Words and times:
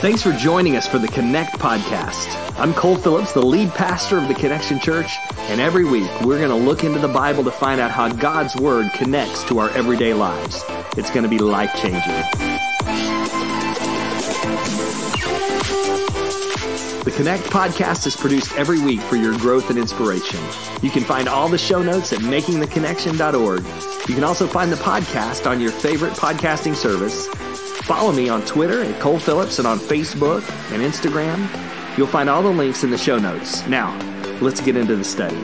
Thanks 0.00 0.22
for 0.22 0.32
joining 0.32 0.76
us 0.76 0.86
for 0.88 0.98
the 0.98 1.08
Connect 1.08 1.58
podcast. 1.58 2.34
I'm 2.58 2.72
Cole 2.72 2.96
Phillips, 2.96 3.34
the 3.34 3.44
lead 3.44 3.68
pastor 3.72 4.16
of 4.16 4.28
the 4.28 4.34
Connection 4.34 4.80
Church, 4.80 5.18
and 5.50 5.60
every 5.60 5.84
week 5.84 6.10
we're 6.22 6.38
going 6.38 6.48
to 6.48 6.54
look 6.54 6.84
into 6.84 7.00
the 7.00 7.08
Bible 7.08 7.44
to 7.44 7.50
find 7.50 7.82
out 7.82 7.90
how 7.90 8.08
God's 8.08 8.56
Word 8.56 8.90
connects 8.94 9.44
to 9.44 9.58
our 9.58 9.68
everyday 9.70 10.14
lives. 10.14 10.64
It's 10.96 11.10
going 11.10 11.24
to 11.24 11.28
be 11.28 11.38
life 11.38 11.74
changing. 11.74 12.49
Connect 17.20 17.44
podcast 17.44 18.06
is 18.06 18.16
produced 18.16 18.56
every 18.56 18.80
week 18.80 19.00
for 19.00 19.16
your 19.16 19.36
growth 19.36 19.68
and 19.68 19.78
inspiration. 19.78 20.40
You 20.80 20.88
can 20.90 21.04
find 21.04 21.28
all 21.28 21.50
the 21.50 21.58
show 21.58 21.82
notes 21.82 22.14
at 22.14 22.20
makingtheconnection.org. 22.20 24.08
You 24.08 24.14
can 24.14 24.24
also 24.24 24.46
find 24.46 24.72
the 24.72 24.76
podcast 24.76 25.48
on 25.48 25.60
your 25.60 25.70
favorite 25.70 26.14
podcasting 26.14 26.74
service 26.74 27.28
Follow 27.90 28.12
me 28.12 28.28
on 28.28 28.40
Twitter 28.46 28.84
at 28.84 29.00
Cole 29.00 29.18
Phillips 29.18 29.58
and 29.58 29.66
on 29.66 29.78
Facebook 29.78 30.48
and 30.72 30.80
Instagram. 30.80 31.38
You'll 31.98 32.06
find 32.06 32.30
all 32.30 32.40
the 32.40 32.48
links 32.48 32.84
in 32.84 32.90
the 32.90 32.96
show 32.96 33.18
notes. 33.18 33.66
Now, 33.66 33.98
let's 34.40 34.60
get 34.60 34.76
into 34.76 34.94
the 34.94 35.02
study. 35.02 35.36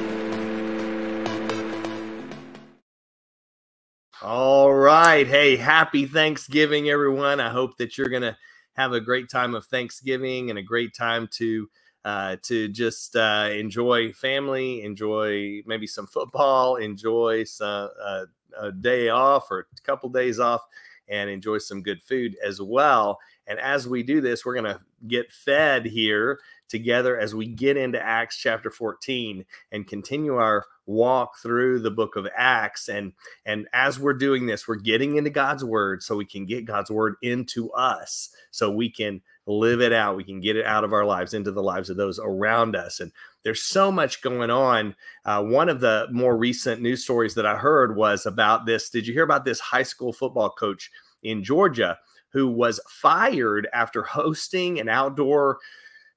All 4.23 4.73
right. 4.73 5.27
Hey, 5.27 5.57
happy 5.57 6.07
Thanksgiving, 6.07 6.89
everyone. 6.89 7.41
I 7.41 7.51
hope 7.51 7.79
that 7.79 7.99
you're 7.99 8.09
going 8.09 8.23
to 8.23 8.37
have 8.77 8.93
a 8.93 9.01
great 9.01 9.29
time 9.31 9.55
of 9.55 9.67
Thanksgiving 9.67 10.51
and 10.51 10.59
a 10.59 10.63
great 10.63 10.95
time 10.95 11.29
to 11.33 11.69
uh, 12.05 12.37
to 12.43 12.69
just 12.69 13.17
uh, 13.17 13.49
enjoy 13.53 14.13
family, 14.13 14.83
enjoy 14.85 15.61
maybe 15.67 15.89
some 15.89 16.07
football, 16.07 16.77
enjoy 16.77 17.43
some, 17.43 17.91
uh, 18.01 18.25
a 18.61 18.71
day 18.71 19.09
off 19.09 19.51
or 19.51 19.61
a 19.77 19.81
couple 19.83 20.09
days 20.09 20.39
off 20.39 20.63
and 21.09 21.29
enjoy 21.29 21.59
some 21.59 21.83
good 21.83 22.01
food 22.03 22.37
as 22.45 22.61
well. 22.61 23.19
And 23.47 23.59
as 23.61 23.87
we 23.87 24.03
do 24.03 24.21
this, 24.21 24.45
we're 24.45 24.55
going 24.55 24.65
to 24.65 24.81
get 25.07 25.33
fed 25.33 25.87
here 25.87 26.41
together 26.69 27.19
as 27.19 27.35
we 27.35 27.47
get 27.47 27.77
into 27.77 28.01
Acts 28.01 28.39
chapter 28.39 28.71
14 28.71 29.45
and 29.73 29.87
continue 29.87 30.37
our 30.37 30.65
walk 30.87 31.37
through 31.39 31.81
the 31.81 31.91
book 31.91 32.17
of 32.17 32.27
Acts. 32.37 32.89
And, 32.89 33.13
and 33.45 33.69
as 33.73 33.99
we're 33.99 34.15
doing 34.15 34.47
this, 34.47 34.67
we're 34.67 34.77
getting 34.77 35.17
into 35.17 35.31
God's 35.31 35.65
word 35.65 36.03
so 36.03 36.17
we 36.17 36.25
can 36.25 36.45
get 36.45 36.65
God's 36.65 36.91
word 36.91 37.17
into 37.23 37.71
us 37.73 38.31
so 38.51 38.71
we 38.71 38.91
can 38.91 39.21
live 39.47 39.81
it 39.81 39.93
out. 39.93 40.17
We 40.17 40.25
can 40.25 40.41
get 40.41 40.57
it 40.57 40.67
out 40.67 40.85
of 40.85 40.93
our 40.93 41.05
lives 41.05 41.35
into 41.35 41.53
the 41.53 41.63
lives 41.63 41.91
of 41.91 41.97
those 41.97 42.19
around 42.19 42.75
us. 42.75 43.01
And 43.01 43.13
there's 43.43 43.63
so 43.63 43.93
much 43.93 44.23
going 44.23 44.51
on. 44.51 44.95
Uh, 45.25 45.43
one 45.43 45.69
of 45.69 45.81
the 45.81 46.09
more 46.11 46.37
recent 46.37 46.83
news 46.83 47.05
stories 47.05 47.35
that 47.35 47.47
I 47.47 47.57
heard 47.57 47.97
was 47.97 48.27
about 48.27 48.67
this. 48.67 48.91
Did 48.91 49.07
you 49.07 49.13
hear 49.13 49.25
about 49.25 49.45
this 49.45 49.61
high 49.61 49.85
school 49.85 50.13
football 50.13 50.51
coach 50.51 50.91
in 51.23 51.45
Georgia 51.45 51.99
who 52.33 52.49
was 52.49 52.81
fired 52.89 53.69
after 53.73 54.03
hosting 54.03 54.79
an 54.81 54.89
outdoor 54.89 55.59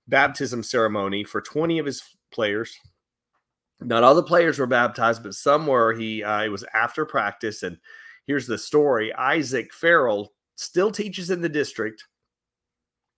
baptism 0.08 0.64
ceremony 0.64 1.24
for 1.24 1.42
20 1.42 1.80
of 1.80 1.86
his 1.86 2.04
players? 2.32 2.78
Not 3.82 4.04
all 4.04 4.16
the 4.16 4.24
players 4.24 4.60
were 4.60 4.68
baptized, 4.68 5.24
but 5.24 5.34
some 5.34 5.66
were. 5.66 5.94
He 5.94 6.24
uh, 6.24 6.44
it 6.44 6.50
was 6.50 6.66
after 6.74 7.06
practice, 7.06 7.64
and 7.64 7.78
here's 8.28 8.48
the 8.48 8.58
story: 8.58 9.14
Isaac 9.14 9.74
Farrell 9.74 10.34
still 10.56 10.92
teaches 10.92 11.30
in 11.30 11.40
the 11.40 11.48
district, 11.48 12.06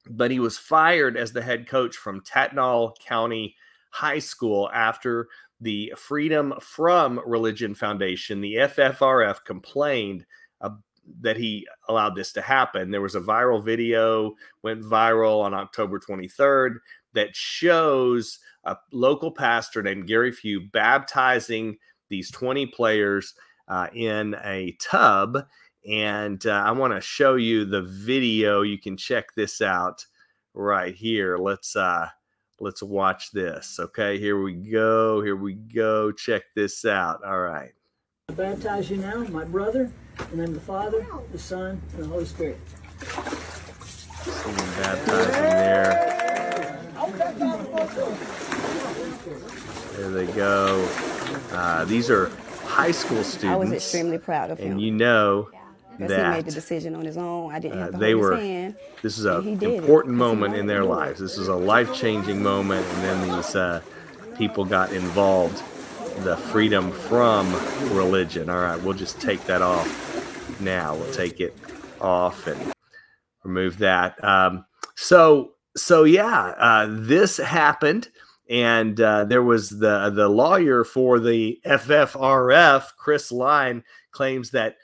but 0.07 0.29
he 0.29 0.39
was 0.39 0.59
fired 0.59 1.17
as 1.17 1.33
the 1.33 1.41
head 1.41 1.67
coach 1.67 1.95
from 1.95 2.21
Tattnall 2.21 2.93
County 3.03 3.55
high 3.91 4.19
school 4.19 4.69
after 4.73 5.27
the 5.59 5.93
Freedom 5.95 6.53
from 6.59 7.19
Religion 7.25 7.75
Foundation, 7.75 8.41
the 8.41 8.55
FFRF, 8.55 9.43
complained 9.45 10.25
that 11.21 11.37
he 11.37 11.67
allowed 11.87 12.15
this 12.15 12.31
to 12.33 12.41
happen. 12.41 12.91
There 12.91 13.01
was 13.01 13.15
a 13.15 13.21
viral 13.21 13.63
video 13.63 14.35
went 14.63 14.83
viral 14.83 15.41
on 15.41 15.53
October 15.53 15.99
23rd 15.99 16.75
that 17.13 17.35
shows 17.35 18.39
a 18.63 18.77
local 18.91 19.31
pastor 19.31 19.81
named 19.81 20.07
Gary 20.07 20.31
Few 20.31 20.61
baptizing 20.71 21.77
these 22.09 22.31
20 22.31 22.67
players 22.67 23.33
uh, 23.67 23.87
in 23.93 24.35
a 24.43 24.75
tub. 24.79 25.37
And 25.89 26.45
uh, 26.45 26.63
I 26.65 26.71
want 26.71 26.93
to 26.93 27.01
show 27.01 27.35
you 27.35 27.65
the 27.65 27.81
video. 27.81 28.61
You 28.61 28.77
can 28.77 28.95
check 28.95 29.33
this 29.35 29.61
out 29.61 30.05
right 30.53 30.93
here. 30.93 31.37
Let's 31.37 31.75
uh, 31.75 32.07
Let's 32.61 32.83
watch 32.83 33.31
this. 33.31 33.79
Okay, 33.79 34.19
here 34.19 34.39
we 34.39 34.53
go. 34.53 35.23
Here 35.23 35.35
we 35.35 35.55
go. 35.55 36.11
Check 36.11 36.43
this 36.55 36.85
out. 36.85 37.23
All 37.23 37.39
right. 37.39 37.71
I 38.29 38.33
baptize 38.33 38.87
you 38.87 38.97
now, 38.97 39.23
my 39.29 39.43
brother, 39.43 39.91
in 40.31 40.37
the 40.37 40.45
name 40.45 40.55
of 40.55 40.55
the 40.55 40.61
Father, 40.61 41.05
the 41.31 41.39
Son, 41.39 41.81
and 41.93 42.03
the 42.03 42.07
Holy 42.07 42.25
Spirit. 42.25 42.57
Someone 44.23 44.69
baptizing 44.77 45.31
there. 45.31 46.17
There 49.95 50.09
they 50.09 50.27
go. 50.33 50.87
Uh, 51.51 51.85
these 51.85 52.09
are 52.09 52.31
high 52.65 52.91
school 52.91 53.23
students. 53.23 53.45
I 53.45 53.55
was 53.55 53.71
extremely 53.71 54.17
proud 54.17 54.51
of 54.51 54.59
him. 54.59 54.73
And 54.73 54.81
you 54.81 54.91
know 54.91 55.49
because 55.97 56.17
he 56.17 56.29
made 56.29 56.45
the 56.45 56.51
decision 56.51 56.95
on 56.95 57.05
his 57.05 57.17
own. 57.17 57.51
I 57.51 57.59
didn't 57.59 57.79
have 57.79 57.91
to 57.91 57.97
uh, 57.97 57.99
they 57.99 58.11
hold 58.11 58.23
were, 58.23 58.35
his 58.35 58.43
hand. 58.43 58.75
This 59.01 59.17
is 59.17 59.25
an 59.25 59.63
important 59.63 60.15
moment 60.15 60.55
in 60.55 60.65
their 60.65 60.83
lives. 60.83 61.19
This 61.19 61.37
is 61.37 61.47
a 61.47 61.55
life 61.55 61.93
changing 61.93 62.41
moment, 62.41 62.85
and 62.85 63.03
then 63.03 63.35
these 63.35 63.55
uh, 63.55 63.81
people 64.37 64.65
got 64.65 64.91
involved. 64.93 65.61
The 66.23 66.35
freedom 66.35 66.91
from 66.91 67.51
religion. 67.95 68.49
All 68.49 68.59
right, 68.59 68.79
we'll 68.81 68.93
just 68.93 69.21
take 69.21 69.43
that 69.45 69.61
off 69.61 70.10
now. 70.59 70.95
We'll 70.95 71.13
take 71.13 71.39
it 71.39 71.55
off 71.99 72.47
and 72.47 72.73
remove 73.43 73.77
that. 73.77 74.21
Um, 74.23 74.65
so, 74.95 75.53
so 75.77 76.03
yeah, 76.03 76.53
uh, 76.57 76.87
this 76.89 77.37
happened 77.37 78.09
and 78.51 78.99
uh, 78.99 79.23
there 79.23 79.41
was 79.41 79.69
the 79.69 80.11
the 80.13 80.27
lawyer 80.27 80.83
for 80.83 81.21
the 81.21 81.59
FFRF, 81.65 82.83
Chris 82.97 83.31
Line, 83.31 83.81
claims 84.11 84.51
that 84.51 84.75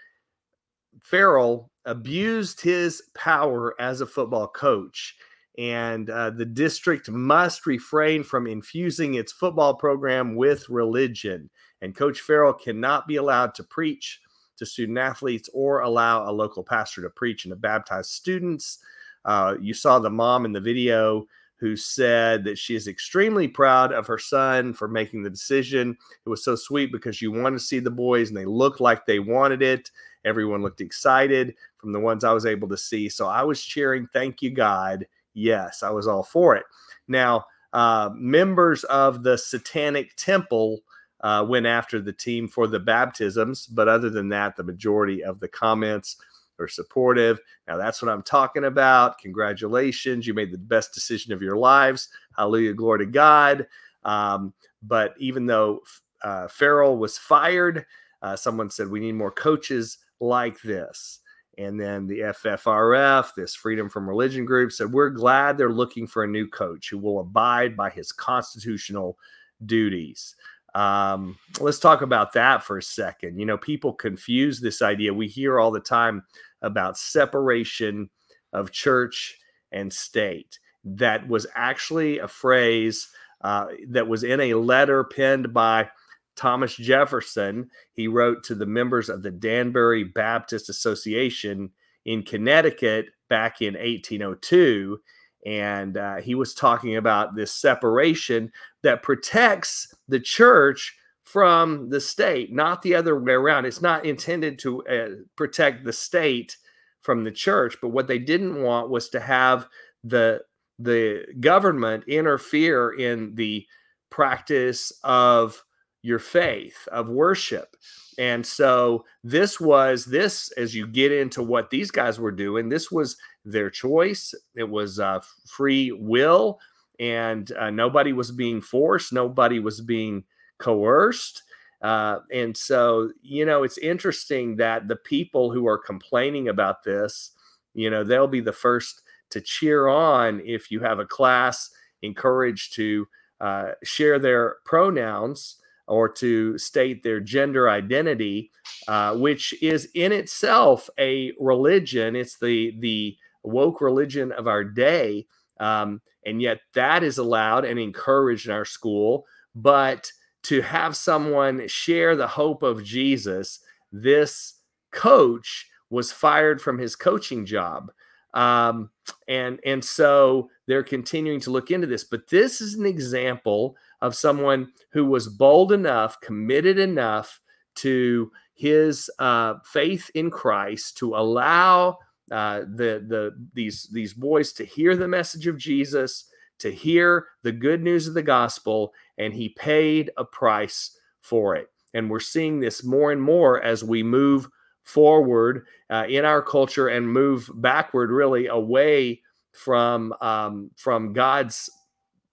Farrell 1.04 1.70
abused 1.84 2.62
his 2.62 3.04
power 3.14 3.76
as 3.80 4.00
a 4.00 4.06
football 4.06 4.48
coach, 4.48 5.18
and 5.58 6.10
uh, 6.10 6.30
the 6.30 6.46
district 6.46 7.10
must 7.12 7.68
refrain 7.68 8.24
from 8.24 8.48
infusing 8.48 9.16
its 9.16 9.34
football 9.34 9.74
program 9.76 10.36
with 10.36 10.70
religion. 10.70 11.50
And 11.82 11.94
Coach 11.94 12.22
Farrell 12.22 12.54
cannot 12.54 13.06
be 13.06 13.18
allowed 13.18 13.54
to 13.56 13.64
preach 13.64 14.22
to 14.58 14.66
student 14.66 14.98
athletes 14.98 15.50
or 15.54 15.82
allow 15.82 16.30
a 16.30 16.32
local 16.32 16.64
pastor 16.64 17.02
to 17.02 17.10
preach 17.10 17.46
and 17.46 17.52
to 17.52 17.56
baptize 17.56 18.10
students. 18.10 18.80
Uh, 19.26 19.56
you 19.60 19.74
saw 19.74 20.00
the 20.00 20.10
mom 20.10 20.46
in 20.46 20.52
the 20.52 20.62
video 20.62 21.28
who 21.60 21.76
said 21.76 22.44
that 22.44 22.58
she 22.58 22.76
is 22.76 22.88
extremely 22.88 23.48
proud 23.48 23.92
of 23.92 24.06
her 24.06 24.20
son 24.20 24.74
for 24.74 24.88
making 24.88 25.24
the 25.24 25.30
decision. 25.30 25.98
It 26.26 26.30
was 26.30 26.44
so 26.44 26.56
sweet 26.56 26.92
because 26.92 27.22
you 27.22 27.32
want 27.32 27.56
to 27.56 27.60
see 27.60 27.80
the 27.80 27.90
boys 27.90 28.30
and 28.30 28.38
they 28.38 28.46
looked 28.46 28.80
like 28.80 29.06
they 29.06 29.20
wanted 29.20 29.64
it. 29.64 29.90
Everyone 30.24 30.62
looked 30.62 30.82
excited 30.82 31.56
from 31.78 31.94
the 31.94 32.00
ones 32.00 32.24
I 32.24 32.34
was 32.34 32.46
able 32.46 32.68
to 32.70 32.78
see. 32.78 33.10
So 33.10 33.28
I 33.28 33.42
was 33.44 33.64
cheering, 33.64 34.08
thank 34.14 34.42
you, 34.42 34.52
God. 34.52 35.08
Yes, 35.34 35.82
I 35.84 35.90
was 35.90 36.08
all 36.08 36.24
for 36.24 36.56
it. 36.56 36.66
Now, 37.08 37.46
uh, 37.74 38.10
members 38.14 38.84
of 38.86 39.24
the 39.24 39.38
Satanic 39.38 40.16
Temple 40.16 40.80
uh, 41.22 41.46
went 41.48 41.66
after 41.66 42.00
the 42.00 42.14
team 42.14 42.48
for 42.48 42.68
the 42.68 42.80
baptisms, 42.80 43.68
but 43.68 43.88
other 43.88 44.10
than 44.10 44.30
that, 44.30 44.56
the 44.56 44.64
majority 44.64 45.24
of 45.24 45.40
the 45.40 45.48
comments 45.48 46.18
are 46.60 46.68
supportive. 46.68 47.40
Now, 47.68 47.78
that's 47.78 48.02
what 48.02 48.12
I'm 48.12 48.24
talking 48.24 48.66
about. 48.66 49.20
Congratulations. 49.20 50.26
You 50.26 50.34
made 50.34 50.52
the 50.52 50.58
best 50.58 50.94
decision 50.94 51.34
of 51.34 51.42
your 51.42 51.58
lives. 51.58 52.10
Hallelujah. 52.36 52.74
Glory 52.74 53.00
to 53.00 53.12
God. 53.12 53.68
Um, 54.04 54.54
but 54.84 55.14
even 55.18 55.46
though 55.46 55.82
uh, 56.24 56.48
Farrell 56.48 56.98
was 56.98 57.18
fired, 57.18 57.86
uh, 58.22 58.36
someone 58.36 58.70
said 58.70 58.90
we 58.90 59.00
need 59.00 59.14
more 59.14 59.32
coaches 59.32 60.00
like 60.20 60.62
this. 60.62 61.20
And 61.58 61.80
then 61.80 62.06
the 62.06 62.20
FFRF, 62.20 63.34
this 63.36 63.56
Freedom 63.56 63.90
from 63.90 64.08
Religion 64.08 64.46
group, 64.46 64.72
said, 64.72 64.92
We're 64.94 65.10
glad 65.10 65.58
they're 65.58 65.72
looking 65.72 66.06
for 66.06 66.24
a 66.24 66.28
new 66.28 66.48
coach 66.48 66.90
who 66.90 67.00
will 67.00 67.20
abide 67.20 67.76
by 67.76 67.90
his 67.90 68.12
constitutional 68.12 69.18
duties. 69.66 70.36
Um, 70.76 71.38
let's 71.60 71.80
talk 71.80 72.02
about 72.02 72.34
that 72.34 72.64
for 72.64 72.78
a 72.78 72.84
second. 72.84 73.40
You 73.40 73.46
know, 73.46 73.58
people 73.58 73.94
confuse 73.94 74.60
this 74.60 74.82
idea. 74.82 75.14
We 75.14 75.28
hear 75.28 75.60
all 75.60 75.72
the 75.72 75.80
time 75.80 76.24
about 76.62 76.98
separation 76.98 78.10
of 78.54 78.72
church 78.72 79.38
and 79.72 79.92
state. 79.92 80.60
That 80.84 81.28
was 81.28 81.48
actually 81.56 82.20
a 82.20 82.28
phrase 82.28 83.08
uh, 83.42 83.68
that 83.90 84.08
was 84.08 84.24
in 84.24 84.40
a 84.40 84.54
letter 84.56 85.04
penned 85.04 85.54
by 85.54 85.90
Thomas 86.38 86.76
Jefferson, 86.76 87.70
he 87.94 88.08
wrote 88.08 88.44
to 88.46 88.56
the 88.56 88.66
members 88.66 89.10
of 89.10 89.24
the 89.24 89.32
Danbury 89.32 90.04
Baptist 90.04 90.70
Association 90.70 91.72
in 92.06 92.24
Connecticut 92.24 93.08
back 93.28 93.62
in 93.62 93.74
1802. 93.74 95.00
And 95.48 95.96
uh, 95.96 96.18
he 96.18 96.36
was 96.36 96.54
talking 96.54 96.98
about 96.98 97.34
this 97.34 97.54
separation 97.54 98.52
that 98.84 99.02
protects 99.02 99.96
the 100.10 100.20
church 100.20 100.94
from 101.24 101.90
the 101.90 102.02
state, 102.02 102.52
not 102.52 102.82
the 102.82 102.94
other 102.94 103.18
way 103.18 103.32
around. 103.32 103.64
It's 103.66 103.82
not 103.82 104.06
intended 104.06 104.60
to 104.60 104.86
uh, 104.88 105.08
protect 105.38 105.86
the 105.86 105.94
state 105.94 106.58
from 107.02 107.24
the 107.24 107.32
church, 107.32 107.78
but 107.82 107.90
what 107.90 108.08
they 108.08 108.20
didn't 108.20 108.62
want 108.62 108.90
was 108.90 109.08
to 109.10 109.22
have 109.22 109.68
the 110.04 110.42
the 110.80 111.26
government 111.40 112.04
interfere 112.08 112.92
in 112.92 113.34
the 113.36 113.66
practice 114.10 114.92
of 115.04 115.64
your 116.08 116.20
faith, 116.20 116.88
of 116.94 117.10
worship. 117.10 117.76
And 118.18 118.46
so 118.46 119.04
this 119.26 119.60
was 119.60 120.06
this 120.06 120.50
as 120.54 120.74
you 120.74 120.88
get 120.88 121.12
into 121.12 121.44
what 121.44 121.70
these 121.70 121.92
guys 121.92 122.18
were 122.18 122.32
doing, 122.32 122.70
this 122.70 122.90
was 122.90 123.18
their 123.44 123.70
choice. 123.70 124.34
It 124.56 124.70
was 124.70 125.00
uh, 125.00 125.20
free 125.46 125.92
will, 125.92 126.60
and 126.98 127.52
uh, 127.52 127.70
nobody 127.72 128.14
was 128.14 128.32
being 128.32 128.62
forced, 128.62 129.12
nobody 129.12 129.60
was 129.60 129.82
being 129.82 130.24
coerced. 130.60 131.44
Uh, 131.82 132.20
and 132.34 132.56
so, 132.56 133.12
you 133.22 133.46
know, 133.46 133.64
it's 133.64 133.78
interesting 133.78 134.56
that 134.56 134.88
the 134.88 134.96
people 134.96 135.52
who 135.52 135.68
are 135.68 135.78
complaining 135.78 136.48
about 136.48 136.84
this, 136.84 137.32
you 137.76 137.90
know, 137.90 138.04
they'll 138.04 138.28
be 138.28 138.42
the 138.42 138.52
first 138.52 139.04
to 139.30 139.42
cheer 139.42 139.88
on 139.88 140.42
if 140.46 140.72
you 140.72 140.80
have 140.80 141.00
a 141.00 141.06
class 141.06 141.70
encouraged 142.02 142.74
to 142.76 143.08
uh, 143.42 143.72
share 143.84 144.18
their 144.18 144.56
pronouns 144.66 145.58
or 145.88 146.10
to 146.10 146.58
state 146.58 147.04
their 147.04 147.20
gender 147.20 147.70
identity, 147.70 148.52
uh, 148.88 149.16
which 149.16 149.54
is 149.62 149.90
in 149.94 150.12
itself 150.12 150.90
a 151.00 151.32
religion. 151.40 152.16
It's 152.16 152.38
the 152.38 152.76
the 152.80 153.18
woke 153.44 153.82
religion 153.82 154.32
of 154.32 154.48
our 154.48 154.64
day, 154.64 155.26
um, 155.60 156.02
and 156.26 156.42
yet 156.42 156.60
that 156.74 157.04
is 157.04 157.18
allowed 157.18 157.66
and 157.66 157.80
encouraged 157.80 158.48
in 158.48 158.54
our 158.54 158.66
school. 158.66 159.26
But 159.56 160.12
to 160.44 160.62
have 160.62 160.96
someone 160.96 161.68
share 161.68 162.16
the 162.16 162.28
hope 162.28 162.64
of 162.64 162.84
Jesus, 162.84 163.60
this 163.92 164.56
coach 164.92 165.68
was 165.90 166.12
fired 166.12 166.62
from 166.62 166.78
his 166.78 166.96
coaching 166.96 167.46
job. 167.46 167.92
Um, 168.34 168.92
and 169.28 169.60
and 169.66 169.84
so 169.84 170.50
they're 170.68 170.84
continuing 170.84 171.40
to 171.42 171.52
look 171.52 171.72
into 171.72 171.88
this. 171.88 172.04
But 172.04 172.28
this 172.28 172.62
is 172.62 172.76
an 172.76 172.86
example 172.86 173.76
of 174.02 174.16
someone 174.16 174.72
who 174.92 175.06
was 175.06 175.28
bold 175.28 175.72
enough, 175.72 176.20
committed 176.22 176.78
enough 176.78 177.40
to 177.76 178.32
his 178.54 179.10
uh, 179.20 179.56
faith 179.64 180.10
in 180.16 180.32
Christ 180.32 180.98
to 180.98 181.16
allow 181.16 181.98
uh, 182.32 182.62
the 182.62 183.06
the 183.08 183.32
these 183.54 183.90
these 183.94 184.14
boys 184.14 184.52
to 184.54 184.66
hear 184.66 184.96
the 184.96 185.08
message 185.08 185.48
of 185.48 185.58
Jesus, 185.58 186.30
to 186.60 186.72
hear 186.72 187.28
the 187.44 187.52
good 187.52 187.82
news 187.82 188.08
of 188.08 188.14
the 188.14 188.24
gospel, 188.24 188.94
and 189.18 189.34
he 189.34 189.50
paid 189.50 190.12
a 190.18 190.26
price 190.26 190.98
for 191.22 191.56
it. 191.56 191.70
And 191.94 192.10
we're 192.10 192.20
seeing 192.20 192.60
this 192.60 192.84
more 192.84 193.12
and 193.12 193.22
more 193.22 193.62
as 193.62 193.84
we 193.84 194.04
move 194.04 194.48
forward 194.84 195.66
uh, 195.90 196.06
in 196.10 196.26
our 196.26 196.42
culture 196.42 196.88
and 196.88 197.12
move 197.12 197.50
backward, 197.56 198.12
really 198.12 198.48
away 198.48 199.22
from 199.52 200.14
um, 200.22 200.72
from 200.76 201.14
God's 201.14 201.70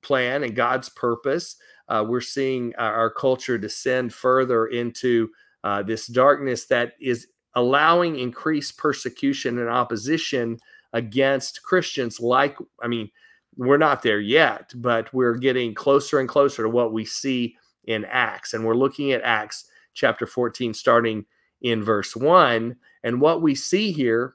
plan 0.04 0.44
and 0.44 0.54
God's 0.54 0.88
purpose. 0.90 1.56
Uh, 1.88 2.04
we're 2.06 2.20
seeing 2.20 2.74
our 2.76 3.10
culture 3.10 3.58
descend 3.58 4.14
further 4.14 4.66
into 4.66 5.30
uh, 5.64 5.82
this 5.82 6.06
darkness 6.06 6.66
that 6.66 6.92
is 7.00 7.26
allowing 7.54 8.18
increased 8.18 8.78
persecution 8.78 9.58
and 9.58 9.68
opposition 9.68 10.58
against 10.92 11.62
Christians. 11.62 12.20
Like, 12.20 12.56
I 12.82 12.88
mean, 12.88 13.10
we're 13.56 13.76
not 13.76 14.02
there 14.02 14.20
yet, 14.20 14.72
but 14.76 15.12
we're 15.12 15.36
getting 15.36 15.74
closer 15.74 16.20
and 16.20 16.28
closer 16.28 16.62
to 16.62 16.68
what 16.68 16.92
we 16.92 17.04
see 17.04 17.56
in 17.84 18.04
Acts. 18.06 18.54
And 18.54 18.64
we're 18.64 18.74
looking 18.74 19.12
at 19.12 19.22
Acts 19.22 19.66
chapter 19.92 20.26
14, 20.26 20.74
starting 20.74 21.24
in 21.62 21.82
verse 21.82 22.16
1. 22.16 22.76
And 23.04 23.20
what 23.20 23.42
we 23.42 23.54
see 23.54 23.92
here 23.92 24.34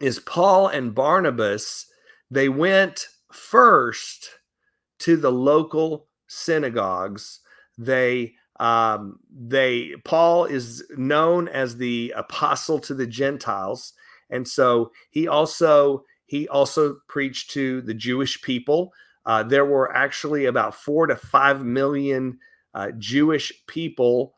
is 0.00 0.18
Paul 0.18 0.68
and 0.68 0.94
Barnabas, 0.94 1.86
they 2.30 2.48
went 2.48 3.06
first 3.32 4.30
to 5.00 5.16
the 5.16 5.32
local 5.32 6.06
synagogues. 6.28 7.40
They 7.76 8.34
um, 8.58 9.18
they 9.30 9.94
Paul 10.04 10.44
is 10.44 10.84
known 10.96 11.48
as 11.48 11.76
the 11.76 12.12
apostle 12.16 12.78
to 12.80 12.94
the 12.94 13.06
Gentiles, 13.06 13.94
and 14.28 14.46
so 14.46 14.92
he 15.10 15.26
also 15.26 16.04
he 16.26 16.46
also 16.48 16.98
preached 17.08 17.50
to 17.52 17.80
the 17.82 17.94
Jewish 17.94 18.40
people. 18.42 18.92
Uh, 19.26 19.42
there 19.42 19.64
were 19.64 19.94
actually 19.94 20.46
about 20.46 20.74
four 20.74 21.06
to 21.06 21.16
five 21.16 21.64
million 21.64 22.38
uh, 22.74 22.90
Jewish 22.98 23.52
people 23.66 24.34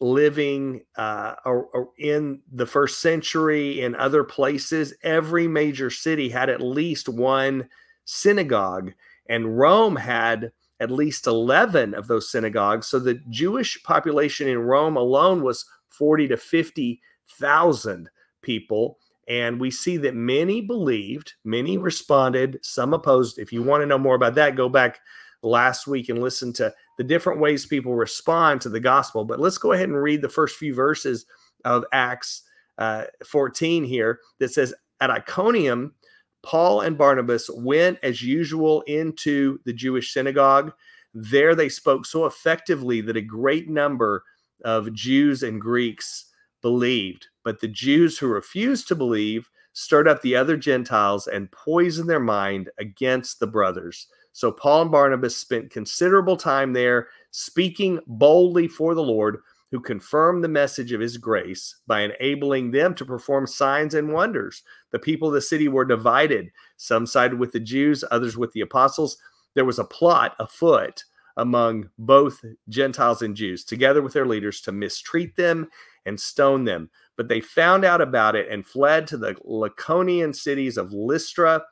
living 0.00 0.80
uh, 0.96 1.34
or, 1.44 1.66
or 1.74 1.88
in 1.98 2.40
the 2.50 2.66
first 2.66 3.00
century 3.00 3.80
in 3.80 3.94
other 3.94 4.24
places. 4.24 4.94
Every 5.02 5.46
major 5.46 5.90
city 5.90 6.28
had 6.28 6.48
at 6.48 6.62
least 6.62 7.08
one 7.08 7.68
synagogue, 8.04 8.92
and 9.30 9.56
Rome 9.56 9.96
had 9.96 10.52
at 10.80 10.90
least 10.90 11.26
11 11.26 11.94
of 11.94 12.08
those 12.08 12.30
synagogues. 12.30 12.88
So 12.88 12.98
the 12.98 13.20
Jewish 13.30 13.80
population 13.84 14.48
in 14.48 14.58
Rome 14.58 14.96
alone 14.96 15.42
was 15.42 15.64
40 15.88 16.28
to 16.28 16.36
50,000 16.36 18.10
people. 18.42 18.98
And 19.28 19.60
we 19.60 19.70
see 19.70 19.96
that 19.98 20.16
many 20.16 20.60
believed, 20.60 21.34
many 21.44 21.78
responded, 21.78 22.58
some 22.62 22.92
opposed. 22.92 23.38
If 23.38 23.52
you 23.52 23.62
want 23.62 23.82
to 23.82 23.86
know 23.86 23.98
more 23.98 24.16
about 24.16 24.34
that, 24.34 24.56
go 24.56 24.68
back 24.68 24.98
last 25.42 25.86
week 25.86 26.08
and 26.08 26.20
listen 26.20 26.52
to 26.54 26.74
the 26.98 27.04
different 27.04 27.40
ways 27.40 27.66
people 27.66 27.94
respond 27.94 28.60
to 28.62 28.68
the 28.68 28.80
gospel. 28.80 29.24
But 29.24 29.38
let's 29.38 29.58
go 29.58 29.72
ahead 29.72 29.88
and 29.88 30.02
read 30.02 30.22
the 30.22 30.28
first 30.28 30.56
few 30.56 30.74
verses 30.74 31.26
of 31.64 31.84
Acts 31.92 32.42
uh, 32.78 33.04
14 33.24 33.84
here 33.84 34.18
that 34.40 34.52
says, 34.52 34.74
At 35.00 35.10
Iconium, 35.10 35.94
Paul 36.42 36.80
and 36.80 36.96
Barnabas 36.96 37.50
went 37.54 37.98
as 38.02 38.22
usual 38.22 38.82
into 38.82 39.58
the 39.64 39.72
Jewish 39.72 40.12
synagogue. 40.12 40.72
There 41.12 41.54
they 41.54 41.68
spoke 41.68 42.06
so 42.06 42.26
effectively 42.26 43.00
that 43.02 43.16
a 43.16 43.22
great 43.22 43.68
number 43.68 44.24
of 44.64 44.92
Jews 44.92 45.42
and 45.42 45.60
Greeks 45.60 46.26
believed. 46.62 47.26
But 47.44 47.60
the 47.60 47.68
Jews 47.68 48.18
who 48.18 48.28
refused 48.28 48.88
to 48.88 48.94
believe 48.94 49.50
stirred 49.72 50.08
up 50.08 50.22
the 50.22 50.36
other 50.36 50.56
Gentiles 50.56 51.26
and 51.26 51.50
poisoned 51.52 52.08
their 52.08 52.20
mind 52.20 52.70
against 52.78 53.40
the 53.40 53.46
brothers. 53.46 54.08
So 54.32 54.52
Paul 54.52 54.82
and 54.82 54.90
Barnabas 54.90 55.36
spent 55.36 55.70
considerable 55.70 56.36
time 56.36 56.72
there 56.72 57.08
speaking 57.30 58.00
boldly 58.06 58.68
for 58.68 58.94
the 58.94 59.02
Lord, 59.02 59.38
who 59.70 59.80
confirmed 59.80 60.42
the 60.42 60.48
message 60.48 60.92
of 60.92 61.00
his 61.00 61.16
grace 61.16 61.76
by 61.86 62.00
enabling 62.00 62.70
them 62.70 62.94
to 62.94 63.04
perform 63.04 63.46
signs 63.46 63.94
and 63.94 64.12
wonders. 64.12 64.62
The 64.90 64.98
people 64.98 65.28
of 65.28 65.34
the 65.34 65.40
city 65.40 65.68
were 65.68 65.84
divided. 65.84 66.50
Some 66.76 67.06
sided 67.06 67.38
with 67.38 67.52
the 67.52 67.60
Jews, 67.60 68.04
others 68.10 68.36
with 68.36 68.52
the 68.52 68.62
apostles. 68.62 69.16
There 69.54 69.64
was 69.64 69.78
a 69.78 69.84
plot 69.84 70.34
afoot 70.38 71.04
among 71.36 71.88
both 71.98 72.44
Gentiles 72.68 73.22
and 73.22 73.36
Jews, 73.36 73.64
together 73.64 74.02
with 74.02 74.12
their 74.12 74.26
leaders, 74.26 74.60
to 74.62 74.72
mistreat 74.72 75.36
them 75.36 75.68
and 76.04 76.18
stone 76.18 76.64
them. 76.64 76.90
But 77.16 77.28
they 77.28 77.40
found 77.40 77.84
out 77.84 78.00
about 78.00 78.34
it 78.34 78.48
and 78.50 78.66
fled 78.66 79.06
to 79.08 79.16
the 79.16 79.34
Lycaonian 79.46 80.34
cities 80.34 80.76
of 80.76 80.92
Lystra 80.92 81.62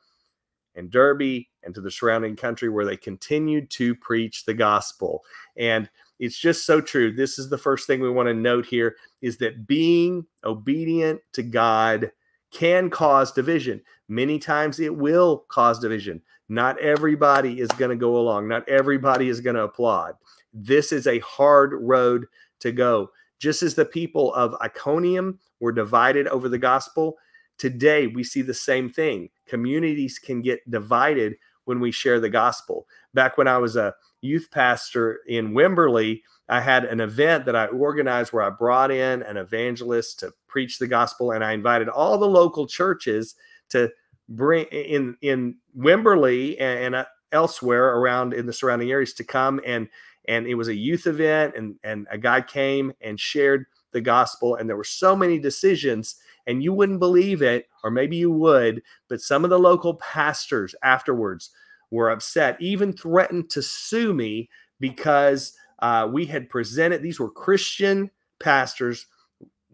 and 0.75 0.91
Derbe 0.91 1.45
and 1.65 1.75
to 1.75 1.81
the 1.81 1.91
surrounding 1.91 2.37
country 2.37 2.69
where 2.69 2.85
they 2.85 2.97
continued 2.97 3.71
to 3.71 3.95
preach 3.97 4.45
the 4.45 4.55
gospel. 4.55 5.25
And 5.57 5.91
it's 6.19 6.39
just 6.39 6.67
so 6.67 6.81
true. 6.81 7.13
This 7.13 7.39
is 7.39 7.49
the 7.49 7.59
first 7.59 7.87
thing 7.87 8.01
we 8.01 8.11
want 8.11 8.29
to 8.29 8.35
note 8.35 8.67
here 8.67 8.97
is 9.23 9.39
that 9.39 9.67
being 9.67 10.27
obedient 10.45 11.21
to 11.33 11.43
God 11.43 12.11
can 12.51 12.91
cause 12.91 13.33
division. 13.33 13.81
Many 14.09 14.39
times 14.39 14.81
it 14.81 14.97
will 14.97 15.45
cause 15.49 15.79
division. 15.79 16.23
Not 16.49 16.81
everybody 16.81 17.61
is 17.61 17.69
going 17.69 17.91
to 17.91 17.97
go 17.97 18.17
along, 18.17 18.49
not 18.49 18.69
everybody 18.69 19.29
is 19.29 19.41
going 19.41 19.57
to 19.57 19.65
applaud. 19.65 20.15
This 20.55 20.93
is 20.93 21.07
a 21.07 21.19
hard 21.21 21.75
road 21.75 22.27
to 22.61 22.73
go. 22.73 23.11
Just 23.39 23.63
as 23.63 23.75
the 23.75 23.85
people 23.85 24.35
of 24.35 24.57
Iconium 24.63 25.39
were 25.61 25.73
divided 25.73 26.27
over 26.29 26.49
the 26.49 26.59
gospel, 26.59 27.19
today 27.59 28.07
we 28.07 28.25
see 28.25 28.43
the 28.43 28.55
same 28.55 28.89
thing. 28.89 29.29
Communities 29.47 30.19
can 30.19 30.41
get 30.41 30.69
divided 30.71 31.37
when 31.67 31.81
we 31.81 31.93
share 31.93 32.19
the 32.19 32.31
gospel. 32.31 32.87
Back 33.13 33.37
when 33.37 33.47
I 33.47 33.59
was 33.59 33.77
a 33.77 33.95
youth 34.21 34.51
pastor 34.51 35.21
in 35.27 35.53
Wimberley, 35.53 36.23
I 36.49 36.61
had 36.61 36.85
an 36.85 37.01
event 37.01 37.45
that 37.47 37.57
I 37.57 37.67
organized 37.67 38.33
where 38.33 38.43
I 38.43 38.51
brought 38.51 38.91
in 38.91 39.23
an 39.23 39.37
evangelist 39.37 40.21
to 40.21 40.33
preach 40.47 40.79
the 40.79 40.87
gospel, 40.87 41.33
and 41.33 41.45
I 41.45 41.53
invited 41.53 41.89
all 41.89 42.19
the 42.19 42.27
local 42.27 42.67
churches 42.67 43.35
to 43.71 43.91
bring 44.29 44.67
in 44.67 45.17
in 45.21 45.57
Wimberley 45.77 46.57
and, 46.61 46.85
and 46.85 46.95
uh, 46.95 47.05
elsewhere 47.33 47.97
around 47.97 48.33
in 48.33 48.47
the 48.47 48.53
surrounding 48.53 48.91
areas 48.91 49.13
to 49.15 49.25
come 49.25 49.61
and 49.67 49.89
and 50.29 50.47
it 50.47 50.55
was 50.55 50.69
a 50.69 50.75
youth 50.75 51.07
event 51.07 51.55
and 51.57 51.77
and 51.85 52.07
a 52.11 52.19
guy 52.19 52.41
came 52.41 52.93
and 53.01 53.21
shared 53.21 53.67
the 53.93 54.01
gospel 54.01 54.55
and 54.57 54.69
there 54.69 54.77
were 54.77 54.85
so 54.85 55.15
many 55.17 55.39
decisions 55.39 56.17
And 56.49 56.63
you 56.63 56.73
wouldn't 56.73 56.99
believe 56.99 57.43
it, 57.43 57.69
or 57.85 57.91
maybe 57.91 58.17
you 58.17 58.31
would, 58.31 58.83
but 59.09 59.21
some 59.21 59.45
of 59.45 59.51
the 59.51 59.59
local 59.59 59.95
pastors 59.97 60.75
afterwards 60.83 61.51
were 61.91 62.11
upset, 62.11 62.57
even 62.61 62.93
threatened 62.93 63.51
to 63.51 63.63
sue 63.63 64.13
me 64.13 64.49
because 64.81 65.55
uh, 65.81 66.09
we 66.11 66.27
had 66.27 66.49
presented, 66.49 67.03
these 67.03 67.21
were 67.21 67.31
Christian 67.31 68.11
pastors. 68.41 69.07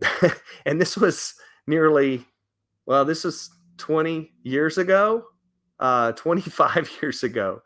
and 0.66 0.80
this 0.80 0.96
was 0.96 1.34
nearly, 1.66 2.24
well, 2.86 3.04
this 3.04 3.24
was 3.24 3.50
20 3.78 4.32
years 4.42 4.78
ago, 4.78 5.24
uh, 5.80 6.12
25 6.12 6.90
years 7.02 7.22
ago, 7.22 7.60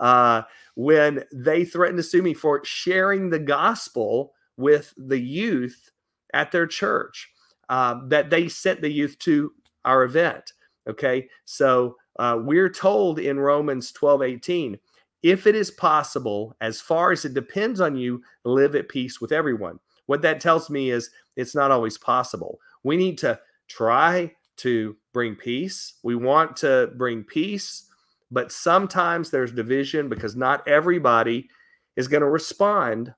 uh, 0.00 0.42
when 0.74 1.24
they 1.32 1.64
threatened 1.64 1.98
to 1.98 2.02
sue 2.02 2.22
me 2.22 2.34
for 2.34 2.64
sharing 2.64 3.30
the 3.30 3.38
gospel 3.38 4.32
with 4.56 4.92
the 4.96 5.18
youth 5.18 5.90
at 6.34 6.52
their 6.52 6.66
church 6.66 7.30
uh, 7.68 8.00
that 8.08 8.30
they 8.30 8.48
sent 8.48 8.80
the 8.80 8.90
youth 8.90 9.18
to 9.20 9.52
our 9.84 10.04
event. 10.04 10.52
Okay. 10.88 11.28
So 11.44 11.96
uh, 12.18 12.38
we're 12.40 12.70
told 12.70 13.18
in 13.18 13.38
Romans 13.38 13.92
12 13.92 14.22
18, 14.22 14.78
if 15.22 15.46
it 15.46 15.54
is 15.54 15.70
possible, 15.70 16.54
as 16.60 16.80
far 16.80 17.12
as 17.12 17.24
it 17.24 17.34
depends 17.34 17.80
on 17.80 17.96
you, 17.96 18.22
live 18.44 18.74
at 18.74 18.88
peace 18.88 19.20
with 19.20 19.32
everyone. 19.32 19.78
What 20.06 20.22
that 20.22 20.40
tells 20.40 20.70
me 20.70 20.90
is 20.90 21.10
it's 21.36 21.54
not 21.54 21.70
always 21.70 21.98
possible. 21.98 22.60
We 22.84 22.96
need 22.96 23.18
to 23.18 23.38
try 23.68 24.32
to 24.58 24.96
bring 25.12 25.34
peace. 25.34 25.94
We 26.02 26.14
want 26.14 26.56
to 26.58 26.92
bring 26.96 27.24
peace, 27.24 27.86
but 28.30 28.52
sometimes 28.52 29.30
there's 29.30 29.52
division 29.52 30.08
because 30.08 30.36
not 30.36 30.66
everybody 30.68 31.48
is 31.96 32.08
going 32.08 32.22
to 32.22 32.28
respond 32.28 33.14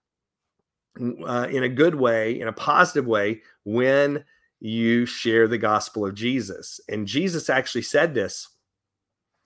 uh, 0.98 1.46
in 1.50 1.62
a 1.62 1.68
good 1.68 1.94
way, 1.94 2.40
in 2.40 2.48
a 2.48 2.52
positive 2.52 3.06
way, 3.06 3.42
when 3.64 4.24
you 4.60 5.06
share 5.06 5.46
the 5.46 5.58
gospel 5.58 6.04
of 6.04 6.14
Jesus. 6.14 6.80
And 6.88 7.06
Jesus 7.06 7.48
actually 7.48 7.82
said 7.82 8.14
this 8.14 8.48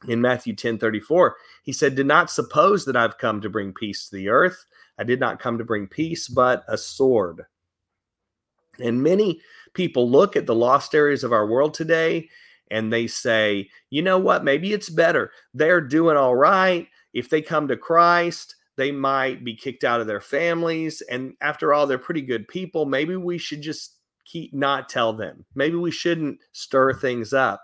in 0.08 0.20
Matthew 0.20 0.54
10 0.54 0.78
34. 0.78 1.36
He 1.62 1.72
said, 1.72 1.94
Did 1.94 2.06
not 2.06 2.30
suppose 2.30 2.84
that 2.84 2.96
I've 2.96 3.18
come 3.18 3.40
to 3.40 3.50
bring 3.50 3.72
peace 3.72 4.08
to 4.08 4.16
the 4.16 4.28
earth. 4.28 4.66
I 4.98 5.04
did 5.04 5.20
not 5.20 5.40
come 5.40 5.58
to 5.58 5.64
bring 5.64 5.86
peace, 5.86 6.28
but 6.28 6.64
a 6.68 6.76
sword. 6.76 7.42
And 8.78 9.02
many 9.02 9.40
people 9.74 10.08
look 10.10 10.36
at 10.36 10.46
the 10.46 10.54
lost 10.54 10.94
areas 10.94 11.24
of 11.24 11.32
our 11.32 11.46
world 11.46 11.74
today 11.74 12.28
and 12.70 12.92
they 12.92 13.06
say, 13.06 13.68
you 13.90 14.02
know 14.02 14.18
what, 14.18 14.44
maybe 14.44 14.72
it's 14.72 14.88
better. 14.88 15.30
They're 15.52 15.80
doing 15.80 16.16
all 16.16 16.34
right. 16.34 16.88
If 17.12 17.28
they 17.28 17.42
come 17.42 17.68
to 17.68 17.76
Christ, 17.76 18.56
they 18.76 18.90
might 18.90 19.44
be 19.44 19.54
kicked 19.54 19.84
out 19.84 20.00
of 20.00 20.06
their 20.06 20.20
families. 20.20 21.02
And 21.02 21.34
after 21.42 21.74
all, 21.74 21.86
they're 21.86 21.98
pretty 21.98 22.22
good 22.22 22.48
people. 22.48 22.86
Maybe 22.86 23.16
we 23.16 23.36
should 23.36 23.60
just 23.60 23.98
keep 24.24 24.54
not 24.54 24.88
tell 24.88 25.12
them. 25.12 25.44
Maybe 25.54 25.76
we 25.76 25.90
shouldn't 25.90 26.38
stir 26.52 26.94
things 26.94 27.34
up. 27.34 27.62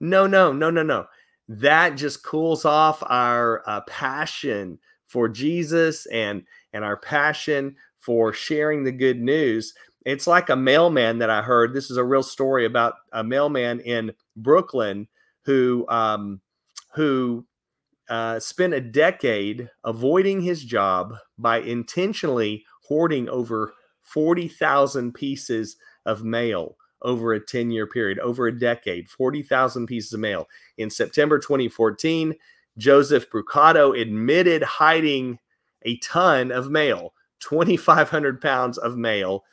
No, 0.00 0.26
no, 0.26 0.52
no, 0.52 0.70
no, 0.70 0.82
no. 0.82 1.06
That 1.48 1.96
just 1.96 2.24
cools 2.24 2.64
off 2.64 3.02
our 3.06 3.62
uh, 3.66 3.82
passion 3.82 4.78
for 5.06 5.28
Jesus 5.28 6.06
and 6.06 6.42
and 6.72 6.84
our 6.84 6.96
passion 6.96 7.76
for 7.98 8.32
sharing 8.32 8.84
the 8.84 8.92
good 8.92 9.20
news. 9.20 9.74
It's 10.04 10.26
like 10.26 10.50
a 10.50 10.56
mailman 10.56 11.18
that 11.18 11.30
I 11.30 11.42
heard. 11.42 11.72
This 11.72 11.90
is 11.90 11.96
a 11.96 12.04
real 12.04 12.22
story 12.22 12.64
about 12.64 12.94
a 13.12 13.24
mailman 13.24 13.80
in 13.80 14.12
Brooklyn 14.36 15.08
who 15.44 15.86
um, 15.88 16.40
who 16.94 17.46
uh, 18.08 18.38
spent 18.38 18.74
a 18.74 18.80
decade 18.80 19.68
avoiding 19.84 20.40
his 20.40 20.64
job 20.64 21.14
by 21.38 21.60
intentionally 21.60 22.64
hoarding 22.82 23.28
over 23.28 23.74
40,000 24.02 25.12
pieces 25.12 25.76
of 26.04 26.22
mail 26.22 26.76
over 27.02 27.32
a 27.32 27.40
10 27.40 27.70
year 27.70 27.86
period, 27.86 28.18
over 28.18 28.46
a 28.46 28.58
decade, 28.58 29.08
40,000 29.08 29.86
pieces 29.86 30.12
of 30.12 30.20
mail. 30.20 30.48
In 30.78 30.90
September 30.90 31.38
2014, 31.38 32.34
Joseph 32.78 33.30
Brucato 33.30 33.98
admitted 34.00 34.62
hiding 34.62 35.38
a 35.82 35.96
ton 35.98 36.50
of 36.50 36.70
mail, 36.70 37.14
2,500 37.40 38.40
pounds 38.40 38.78
of 38.78 38.96
mail 38.96 39.44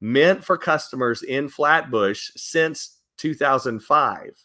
meant 0.00 0.44
for 0.44 0.56
customers 0.56 1.22
in 1.22 1.48
Flatbush 1.48 2.30
since 2.36 2.98
2005. 3.16 4.44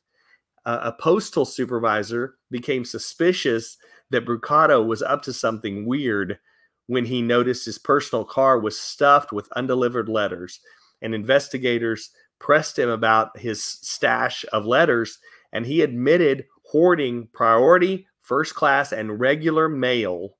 Uh, 0.65 0.79
a 0.81 0.93
postal 0.93 1.45
supervisor 1.45 2.35
became 2.49 2.85
suspicious 2.85 3.77
that 4.09 4.25
Brucato 4.25 4.85
was 4.85 5.01
up 5.01 5.21
to 5.23 5.33
something 5.33 5.85
weird 5.85 6.39
when 6.87 7.05
he 7.05 7.21
noticed 7.21 7.65
his 7.65 7.77
personal 7.77 8.25
car 8.25 8.59
was 8.59 8.79
stuffed 8.79 9.31
with 9.31 9.51
undelivered 9.53 10.09
letters. 10.09 10.59
And 11.01 11.13
investigators 11.13 12.11
pressed 12.43 12.77
him 12.77 12.89
about 12.89 13.39
his 13.39 13.63
stash 13.63 14.43
of 14.51 14.65
letters, 14.65 15.17
and 15.53 15.65
he 15.65 15.81
admitted 15.81 16.43
hoarding 16.65 17.29
priority, 17.31 18.05
first 18.19 18.53
class, 18.53 18.91
and 18.91 19.17
regular 19.17 19.69
mail 19.69 20.35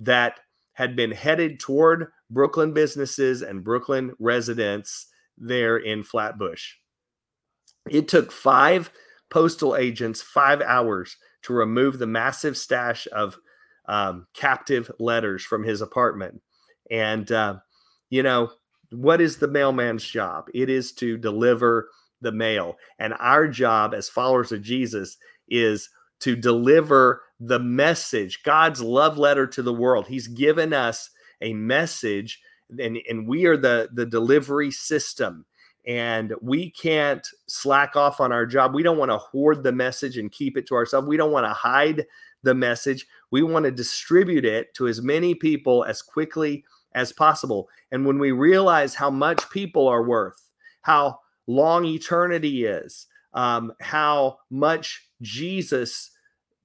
that 0.00 0.40
had 0.72 0.96
been 0.96 1.10
headed 1.10 1.60
toward 1.60 2.06
Brooklyn 2.30 2.72
businesses 2.72 3.42
and 3.42 3.62
Brooklyn 3.62 4.14
residents 4.18 5.08
there 5.36 5.76
in 5.76 6.02
Flatbush. 6.02 6.72
It 7.90 8.08
took 8.08 8.32
five 8.32 8.90
postal 9.28 9.76
agents 9.76 10.22
five 10.22 10.62
hours 10.62 11.14
to 11.42 11.52
remove 11.52 11.98
the 11.98 12.06
massive 12.06 12.56
stash 12.56 13.06
of 13.12 13.36
um, 13.86 14.26
captive 14.34 14.90
letters 14.98 15.44
from 15.44 15.62
his 15.62 15.82
apartment. 15.82 16.40
And, 16.90 17.30
uh, 17.30 17.56
you 18.08 18.22
know, 18.22 18.50
what 18.96 19.20
is 19.20 19.36
the 19.36 19.48
mailman's 19.48 20.04
job? 20.04 20.46
It 20.54 20.70
is 20.70 20.92
to 20.92 21.16
deliver 21.16 21.90
the 22.20 22.32
mail. 22.32 22.76
And 22.98 23.14
our 23.20 23.48
job 23.48 23.94
as 23.94 24.08
followers 24.08 24.52
of 24.52 24.62
Jesus 24.62 25.16
is 25.48 25.90
to 26.20 26.36
deliver 26.36 27.22
the 27.40 27.58
message, 27.58 28.42
God's 28.44 28.80
love 28.80 29.18
letter 29.18 29.46
to 29.48 29.62
the 29.62 29.74
world. 29.74 30.06
He's 30.06 30.28
given 30.28 30.72
us 30.72 31.10
a 31.42 31.52
message 31.52 32.40
and, 32.78 32.98
and 33.08 33.28
we 33.28 33.44
are 33.46 33.56
the 33.56 33.90
the 33.92 34.06
delivery 34.06 34.70
system 34.70 35.44
and 35.86 36.32
we 36.40 36.70
can't 36.70 37.26
slack 37.46 37.94
off 37.94 38.20
on 38.20 38.32
our 38.32 38.46
job. 38.46 38.74
We 38.74 38.82
don't 38.82 38.96
want 38.96 39.10
to 39.10 39.18
hoard 39.18 39.62
the 39.62 39.72
message 39.72 40.16
and 40.16 40.32
keep 40.32 40.56
it 40.56 40.66
to 40.68 40.74
ourselves. 40.74 41.06
We 41.06 41.18
don't 41.18 41.32
want 41.32 41.44
to 41.44 41.52
hide 41.52 42.06
the 42.42 42.54
message. 42.54 43.06
We 43.30 43.42
want 43.42 43.64
to 43.66 43.70
distribute 43.70 44.46
it 44.46 44.72
to 44.74 44.88
as 44.88 45.02
many 45.02 45.34
people 45.34 45.84
as 45.84 46.00
quickly 46.00 46.64
as 46.94 47.12
possible. 47.12 47.68
And 47.90 48.06
when 48.06 48.18
we 48.18 48.30
realize 48.32 48.94
how 48.94 49.10
much 49.10 49.48
people 49.50 49.88
are 49.88 50.02
worth, 50.02 50.50
how 50.82 51.18
long 51.46 51.84
eternity 51.84 52.64
is, 52.64 53.06
um, 53.34 53.72
how 53.80 54.38
much 54.50 55.08
Jesus 55.20 56.10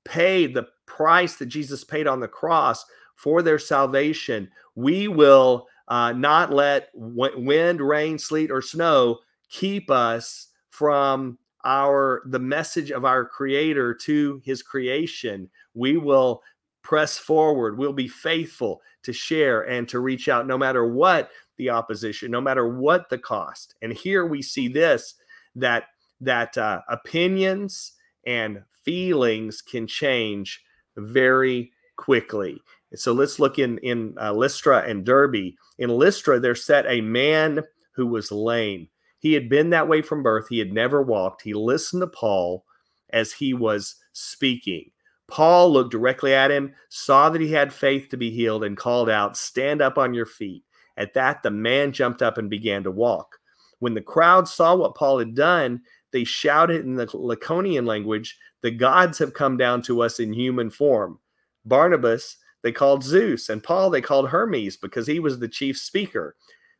paid, 0.06 0.54
the 0.54 0.68
price 0.86 1.36
that 1.38 1.48
Jesus 1.48 1.84
paid 1.84 2.08
on 2.08 2.20
the 2.20 2.28
cross 2.28 2.86
for 3.16 3.42
their 3.42 3.60
salvation, 3.60 4.50
we 4.76 5.08
will 5.08 5.68
uh, 5.88 6.14
not 6.14 6.54
let 6.54 6.94
w- 6.94 7.46
wind, 7.46 7.82
rain, 7.82 8.18
sleet, 8.18 8.52
or 8.52 8.62
snow 8.62 9.20
keep 9.50 9.90
us 9.90 10.48
from 10.70 11.38
our 11.66 12.22
the 12.26 12.40
message 12.40 12.92
of 12.92 13.04
our 13.04 13.26
creator 13.26 13.94
to 13.94 14.42
his 14.46 14.62
creation. 14.62 15.50
We 15.74 15.98
will 15.98 16.42
press 16.84 17.18
forward. 17.18 17.78
We'll 17.78 17.94
be 17.94 18.08
faithful 18.08 18.82
to 19.04 19.14
share 19.14 19.62
and 19.62 19.88
to 19.88 20.00
reach 20.00 20.28
out 20.28 20.48
no 20.48 20.58
matter 20.58 20.86
what 20.86 21.30
the 21.58 21.70
opposition 21.70 22.32
no 22.32 22.42
matter 22.42 22.68
what 22.68 23.10
the 23.10 23.18
cost 23.18 23.76
and 23.82 23.94
here 23.94 24.26
we 24.26 24.42
see 24.42 24.68
this 24.68 25.16
that 25.56 25.86
that 26.22 26.58
uh, 26.58 26.82
opinions 26.90 27.94
and 28.26 28.62
feelings 28.84 29.62
can 29.62 29.88
change 29.88 30.64
very 30.98 31.72
quickly 31.98 32.62
so 32.96 33.14
let's 33.14 33.40
look 33.40 33.60
in 33.60 33.78
in 33.80 34.16
uh, 34.20 34.34
Lystra 34.34 34.84
and 34.88 35.06
Derbe. 35.06 35.54
In 35.78 35.90
Lystra, 35.90 36.40
there 36.40 36.56
sat 36.56 36.86
a 36.88 37.02
man 37.02 37.64
who 37.92 38.08
was 38.08 38.32
lame. 38.32 38.88
He 39.20 39.34
had 39.34 39.50
been 39.50 39.70
that 39.72 39.88
way 39.88 40.02
from 40.02 40.24
birth. 40.24 40.48
He 40.50 40.60
had 40.60 40.74
never 40.74 41.02
walked. 41.02 41.42
He 41.42 41.54
listened 41.54 42.02
to 42.02 42.08
Paul 42.08 42.66
as 43.12 43.34
he 43.34 43.54
was 43.54 43.96
speaking. 44.14 44.92
Paul 45.30 45.72
looked 45.72 45.92
directly 45.92 46.34
at 46.34 46.52
him, 46.52 46.74
saw 46.90 47.30
that 47.30 47.42
he 47.42 47.52
had 47.52 47.74
faith 47.74 48.10
to 48.10 48.18
be 48.18 48.30
healed, 48.30 48.64
and 48.64 48.78
called 48.78 49.10
out, 49.10 49.38
Stand 49.38 49.82
up 49.82 49.98
on 49.98 50.14
your 50.14 50.26
feet. 50.26 50.64
At 50.98 51.14
that, 51.14 51.44
the 51.44 51.52
man 51.52 51.92
jumped 51.92 52.22
up 52.22 52.38
and 52.38 52.50
began 52.50 52.84
to 52.84 52.92
walk. 52.92 53.38
When 53.80 53.94
the 53.94 54.02
crowd 54.02 54.48
saw 54.48 54.76
what 54.76 54.96
Paul 54.96 55.20
had 55.20 55.36
done, 55.36 55.82
they 56.12 56.24
shouted 56.24 56.86
in 56.86 56.96
the 56.96 57.08
Lycaonian 57.08 57.86
language, 57.86 58.38
The 58.62 58.72
gods 58.72 59.18
have 59.20 59.34
come 59.34 59.58
down 59.58 59.82
to 59.84 60.02
us 60.02 60.20
in 60.20 60.34
human 60.34 60.70
form. 60.70 61.20
Barnabas 61.66 62.38
they 62.62 62.72
called 62.72 63.04
Zeus, 63.04 63.50
and 63.50 63.64
Paul 63.64 63.90
they 63.90 64.02
called 64.02 64.30
Hermes 64.30 64.76
because 64.76 65.08
he 65.08 65.20
was 65.20 65.40
the 65.40 65.48
chief 65.48 65.78
speaker. 65.78 66.36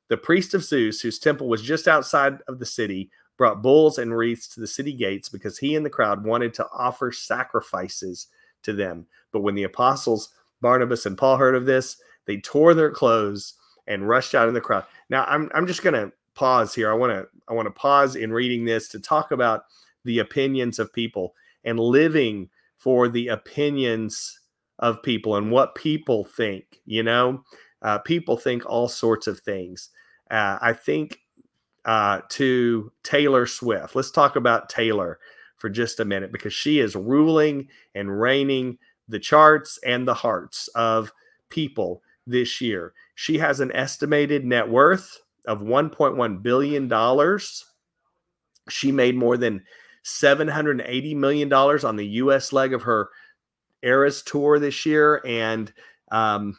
The 0.10 0.18
priest 0.18 0.54
of 0.54 0.64
Zeus, 0.64 1.00
whose 1.00 1.20
temple 1.20 1.48
was 1.48 1.62
just 1.62 1.88
outside 1.88 2.40
of 2.48 2.60
the 2.60 2.66
city, 2.66 3.10
brought 3.38 3.62
bulls 3.62 3.98
and 3.98 4.16
wreaths 4.16 4.48
to 4.50 4.60
the 4.60 4.68
city 4.68 4.92
gates 4.92 5.30
because 5.30 5.58
he 5.58 5.76
and 5.76 5.86
the 5.86 5.90
crowd 5.90 6.26
wanted 6.26 6.54
to 6.56 6.68
offer 6.74 7.12
sacrifices 7.12 8.28
to 8.64 8.74
them. 8.74 9.06
But 9.32 9.42
when 9.42 9.56
the 9.56 9.64
apostles 9.64 10.30
Barnabas 10.62 11.06
and 11.06 11.18
Paul 11.18 11.38
heard 11.38 11.56
of 11.56 11.66
this, 11.66 11.98
they 12.26 12.38
tore 12.38 12.74
their 12.74 12.92
clothes 12.92 13.54
and 13.88 14.08
rushed 14.08 14.36
out 14.36 14.48
in 14.48 14.54
the 14.54 14.62
crowd. 14.62 14.86
Now, 15.10 15.24
I'm, 15.26 15.50
I'm 15.54 15.68
just 15.68 15.84
going 15.84 15.94
to 15.94 16.12
pause 16.36 16.74
here. 16.74 16.92
I 16.92 16.96
want 16.96 17.12
to 17.12 17.28
I 17.48 17.54
want 17.54 17.66
to 17.66 17.72
pause 17.72 18.16
in 18.16 18.32
reading 18.32 18.66
this 18.66 18.88
to 18.90 19.00
talk 19.00 19.32
about 19.32 19.64
the 20.06 20.20
opinions 20.20 20.80
of 20.80 20.94
people 20.94 21.34
and 21.64 21.80
living 21.80 22.50
for 22.78 23.10
the 23.10 23.28
opinions 23.28 24.40
of 24.78 25.02
people 25.04 25.36
and 25.36 25.52
what 25.52 25.76
people 25.76 26.24
think. 26.24 26.80
You 26.86 27.04
know, 27.04 27.44
uh, 27.82 28.00
people 28.00 28.38
think 28.38 28.66
all 28.66 28.88
sorts 28.88 29.28
of 29.28 29.40
things. 29.40 29.90
Uh, 30.30 30.60
I 30.62 30.74
think 30.74 31.20
uh, 31.86 32.22
to 32.30 32.92
Taylor 33.04 33.46
Swift. 33.48 33.96
Let's 33.96 34.12
talk 34.12 34.36
about 34.36 34.70
Taylor 34.70 35.20
for 35.60 35.70
just 35.70 36.00
a 36.00 36.06
minute 36.06 36.32
because 36.32 36.54
she 36.54 36.80
is 36.80 36.96
ruling 36.96 37.68
and 37.94 38.20
reigning 38.20 38.78
the 39.08 39.20
charts 39.20 39.78
and 39.86 40.08
the 40.08 40.14
hearts 40.14 40.68
of 40.70 41.12
people 41.50 42.02
this 42.26 42.62
year. 42.62 42.94
She 43.16 43.38
has 43.38 43.60
an 43.60 43.72
estimated 43.74 44.46
net 44.46 44.68
worth 44.68 45.20
of 45.46 45.62
$1.1 45.62 46.42
billion. 46.42 47.40
She 48.70 48.92
made 48.92 49.16
more 49.16 49.38
than 49.38 49.64
$780 50.06 51.16
million 51.16 51.52
on 51.54 51.96
the 51.96 52.08
US 52.08 52.54
leg 52.54 52.74
of 52.74 52.84
her 52.84 53.10
Eras 53.82 54.22
tour 54.22 54.60
this 54.60 54.86
year. 54.86 55.22
And 55.26 55.72
um, 56.12 56.58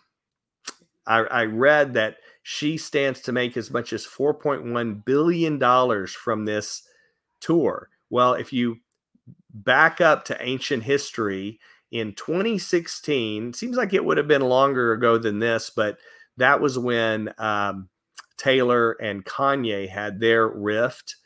I, 1.07 1.19
I 1.21 1.45
read 1.45 1.95
that 1.95 2.17
she 2.43 2.77
stands 2.77 3.21
to 3.23 3.33
make 3.33 3.57
as 3.57 3.71
much 3.71 3.93
as 3.93 4.07
$4.1 4.07 5.05
billion 5.05 6.07
from 6.07 6.45
this 6.45 6.83
tour. 7.41 7.89
Well, 8.11 8.35
if 8.35 8.53
you 8.53 8.79
back 9.53 10.01
up 10.01 10.25
to 10.27 10.43
ancient 10.43 10.83
history 10.83 11.59
in 11.91 12.15
2016, 12.15 13.53
seems 13.53 13.77
like 13.77 13.93
it 13.93 14.05
would 14.05 14.17
have 14.17 14.29
been 14.29 14.43
longer 14.43 14.93
ago 14.93 15.19
than 15.19 15.39
this, 15.39 15.71
but 15.71 15.99
that 16.37 16.61
was 16.61 16.79
when 16.79 17.33
um, 17.39 17.89
Taylor 18.37 18.93
and 18.93 19.25
Kanye 19.25 19.89
had 19.89 20.21
their 20.21 20.49
rift. 20.49 21.17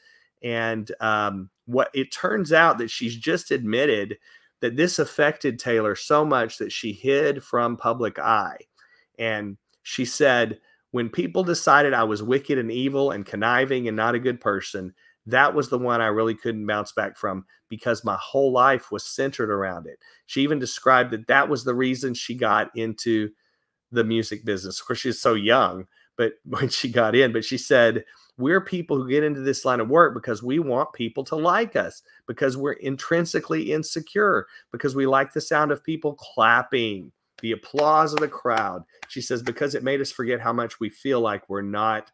And 0.43 0.91
um, 1.01 1.51
what 1.67 1.91
it 1.95 2.13
turns 2.13 2.53
out 2.53 2.79
that 2.79 2.91
she's 2.91 3.17
just 3.17 3.51
admitted 3.51 4.19
that 4.61 4.77
this 4.77 4.99
affected 4.99 5.59
Taylor 5.59 5.95
so 5.95 6.25
much 6.25 6.59
that 6.59 6.73
she 6.73 6.93
hid 6.93 7.43
from 7.45 7.77
public 7.77 8.19
eye. 8.19 8.59
And 9.19 9.59
she 9.83 10.05
said, 10.05 10.59
when 10.91 11.09
people 11.11 11.45
decided 11.45 11.93
I 11.93 12.05
was 12.05 12.23
wicked 12.23 12.57
and 12.57 12.71
evil 12.71 13.11
and 13.11 13.27
conniving 13.27 13.89
and 13.89 13.97
not 13.97 14.15
a 14.15 14.21
good 14.21 14.41
person, 14.41 14.95
that 15.27 15.55
was 15.55 15.69
the 15.69 15.79
one 15.79 16.01
I 16.01 16.07
really 16.07 16.35
couldn't 16.35 16.67
bounce 16.67 16.93
back 16.93 17.17
from 17.17 17.47
because 17.69 18.05
my 18.05 18.17
whole 18.21 18.53
life 18.53 18.91
was 18.93 19.05
centered 19.05 19.51
around 19.51 19.87
it. 19.87 19.99
She 20.27 20.43
even 20.43 20.59
described 20.59 21.11
that 21.13 21.27
that 21.29 21.49
was 21.49 21.65
the 21.65 21.75
reason 21.75 22.15
she 22.15 22.35
got 22.35 22.71
into 22.77 23.31
the 23.91 24.05
music 24.05 24.45
business. 24.45 24.81
Of 24.81 24.87
course, 24.87 24.99
she's 24.99 25.21
so 25.21 25.35
young, 25.35 25.87
but 26.17 26.35
when 26.45 26.69
she 26.69 26.91
got 26.91 27.15
in, 27.15 27.33
but 27.33 27.45
she 27.45 27.59
said, 27.59 28.05
we're 28.37 28.61
people 28.61 28.97
who 28.97 29.09
get 29.09 29.23
into 29.23 29.41
this 29.41 29.65
line 29.65 29.81
of 29.81 29.89
work 29.89 30.13
because 30.13 30.43
we 30.43 30.59
want 30.59 30.93
people 30.93 31.23
to 31.25 31.37
like 31.37 31.77
us, 31.77 32.03
because 32.27 32.57
we're 32.57 32.73
intrinsically 32.73 33.73
insecure, 33.73 34.47
because 34.73 34.97
we 34.97 35.07
like 35.07 35.33
the 35.33 35.41
sound 35.41 35.71
of 35.71 35.85
people 35.85 36.15
clapping, 36.15 37.13
the 37.41 37.53
applause 37.53 38.13
of 38.13 38.19
the 38.19 38.29
crowd. 38.29 38.83
She 39.09 39.21
says, 39.21 39.43
because 39.43 39.75
it 39.75 39.85
made 39.85 40.01
us 40.01 40.11
forget 40.11 40.41
how 40.41 40.53
much 40.53 40.81
we 40.81 40.89
feel 40.89 41.21
like 41.21 41.49
we're 41.49 41.63
not 41.63 42.11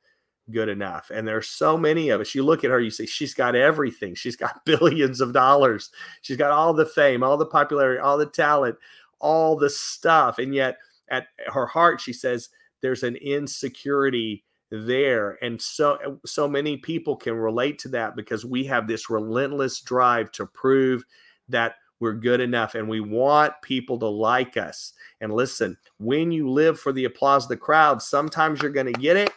good 0.51 0.69
enough. 0.69 1.11
And 1.13 1.27
there's 1.27 1.49
so 1.49 1.77
many 1.77 2.11
of 2.11 2.21
us. 2.21 2.35
You 2.35 2.43
look 2.43 2.65
at 2.65 2.71
her, 2.71 2.81
you 2.81 2.91
say, 2.91 3.07
she's 3.07 3.35
got 3.35 3.55
everything. 3.55 4.15
She's 4.15 4.37
got 4.37 4.63
billions 4.67 5.21
of 5.21 5.33
dollars. 5.33 5.91
She's 6.23 6.37
got 6.37 6.51
all 6.51 6.75
the 6.75 6.87
fame, 6.87 7.23
all 7.23 7.37
the 7.37 7.47
popularity, 7.47 8.01
all 8.01 8.19
the 8.19 8.27
talent, 8.27 8.77
all 9.21 9.57
the 9.57 9.71
stuff. 9.71 10.39
And 10.39 10.55
yet, 10.55 10.77
at 11.09 11.27
her 11.49 11.67
heart, 11.67 12.01
she 12.01 12.13
says, 12.13 12.51
there's 12.83 13.03
an 13.03 13.17
insecurity 13.17 14.45
there 14.71 15.37
and 15.43 15.61
so 15.61 16.21
so 16.25 16.47
many 16.47 16.77
people 16.77 17.17
can 17.17 17.35
relate 17.35 17.77
to 17.77 17.89
that 17.89 18.15
because 18.15 18.45
we 18.45 18.65
have 18.65 18.87
this 18.87 19.11
relentless 19.11 19.81
drive 19.81 20.31
to 20.31 20.47
prove 20.47 21.05
that 21.49 21.75
we're 21.99 22.13
good 22.13 22.41
enough 22.41 22.77
and 22.77 22.89
we 22.89 23.01
want 23.01 23.53
people 23.63 23.99
to 23.99 24.07
like 24.07 24.57
us 24.57 24.93
and 25.21 25.33
listen 25.33 25.77
when 25.99 26.31
you 26.31 26.49
live 26.49 26.79
for 26.79 26.93
the 26.93 27.05
applause 27.05 27.45
of 27.45 27.49
the 27.49 27.57
crowd 27.57 28.01
sometimes 28.01 28.63
you're 28.63 28.71
going 28.71 28.87
to 28.87 29.01
get 29.01 29.17
it 29.17 29.33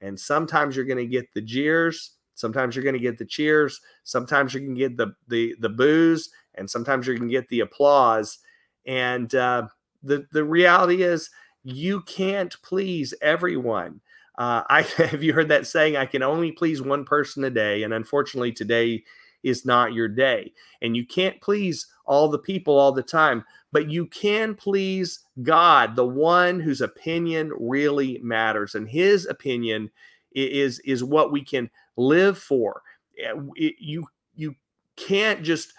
and 0.00 0.18
sometimes 0.18 0.76
you're 0.76 0.84
going 0.84 0.96
to 0.98 1.06
get 1.06 1.26
the 1.34 1.40
jeers 1.40 2.12
sometimes 2.34 2.76
you're 2.76 2.84
going 2.84 2.94
to 2.94 2.98
get 3.00 3.18
the 3.18 3.24
cheers 3.24 3.80
sometimes 4.04 4.52
you 4.54 4.60
can 4.60 4.74
get 4.74 4.96
the 4.96 5.14
the 5.28 5.54
the 5.60 5.68
boos 5.68 6.30
and 6.54 6.68
sometimes 6.68 7.06
going 7.06 7.20
to 7.20 7.28
get 7.28 7.48
the 7.48 7.60
applause 7.60 8.38
and 8.86 9.34
uh, 9.34 9.66
the 10.02 10.26
the 10.32 10.44
reality 10.44 11.02
is 11.02 11.30
you 11.64 12.00
can't 12.02 12.56
please 12.62 13.12
everyone. 13.20 14.00
Uh, 14.38 14.62
I 14.70 14.82
have 14.82 15.22
you 15.22 15.32
heard 15.32 15.48
that 15.48 15.66
saying? 15.66 15.96
I 15.96 16.06
can 16.06 16.22
only 16.22 16.52
please 16.52 16.80
one 16.80 17.04
person 17.04 17.44
a 17.44 17.50
day, 17.50 17.82
and 17.82 17.92
unfortunately, 17.92 18.52
today 18.52 19.02
is 19.42 19.66
not 19.66 19.92
your 19.92 20.08
day. 20.08 20.52
And 20.82 20.96
you 20.96 21.06
can't 21.06 21.40
please 21.40 21.86
all 22.04 22.28
the 22.28 22.38
people 22.38 22.76
all 22.78 22.92
the 22.92 23.02
time, 23.02 23.44
but 23.76 23.90
you 23.90 24.06
can 24.06 24.54
please 24.54 25.20
God, 25.42 25.96
the 25.96 26.06
one 26.06 26.60
whose 26.60 26.80
opinion 26.80 27.52
really 27.60 28.18
matters, 28.22 28.74
and 28.74 28.88
His 28.88 29.26
opinion 29.26 29.90
is 30.32 30.78
is 30.78 31.04
what 31.04 31.30
we 31.30 31.44
can 31.44 31.68
live 31.98 32.38
for. 32.38 32.80
Eh, 33.22 33.34
it, 33.56 33.74
you 33.78 34.06
you 34.34 34.54
can't 34.96 35.42
just 35.42 35.74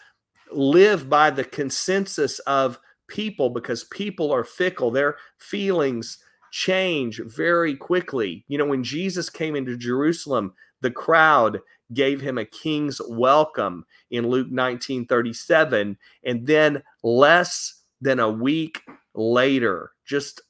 live 0.52 1.10
by 1.10 1.32
the 1.32 1.44
consensus 1.44 2.38
of 2.42 2.78
people 3.08 3.50
because 3.50 3.86
people 3.86 4.32
are 4.32 4.44
fickle. 4.44 4.92
Their 4.92 5.16
feelings 5.40 6.20
change 6.52 7.20
very 7.26 7.76
quickly. 7.76 8.46
You 8.48 8.60
know, 8.60 8.68
when 8.68 8.84
Jesus 8.84 9.28
came 9.28 9.56
into 9.56 9.76
Jerusalem, 9.76 10.54
the 10.82 10.92
crowd 10.92 11.62
gave 11.96 12.22
him 12.22 12.38
a 12.38 12.46
king's 12.46 13.02
welcome 13.10 13.88
in 14.12 14.28
Luke 14.28 14.52
19 14.52 15.08
37. 15.08 15.98
And 16.24 16.46
then 16.46 16.84
less 17.02 17.77
than 18.02 18.20
a 18.20 18.30
week 18.30 18.82
later, 19.14 19.92
just 20.06 20.42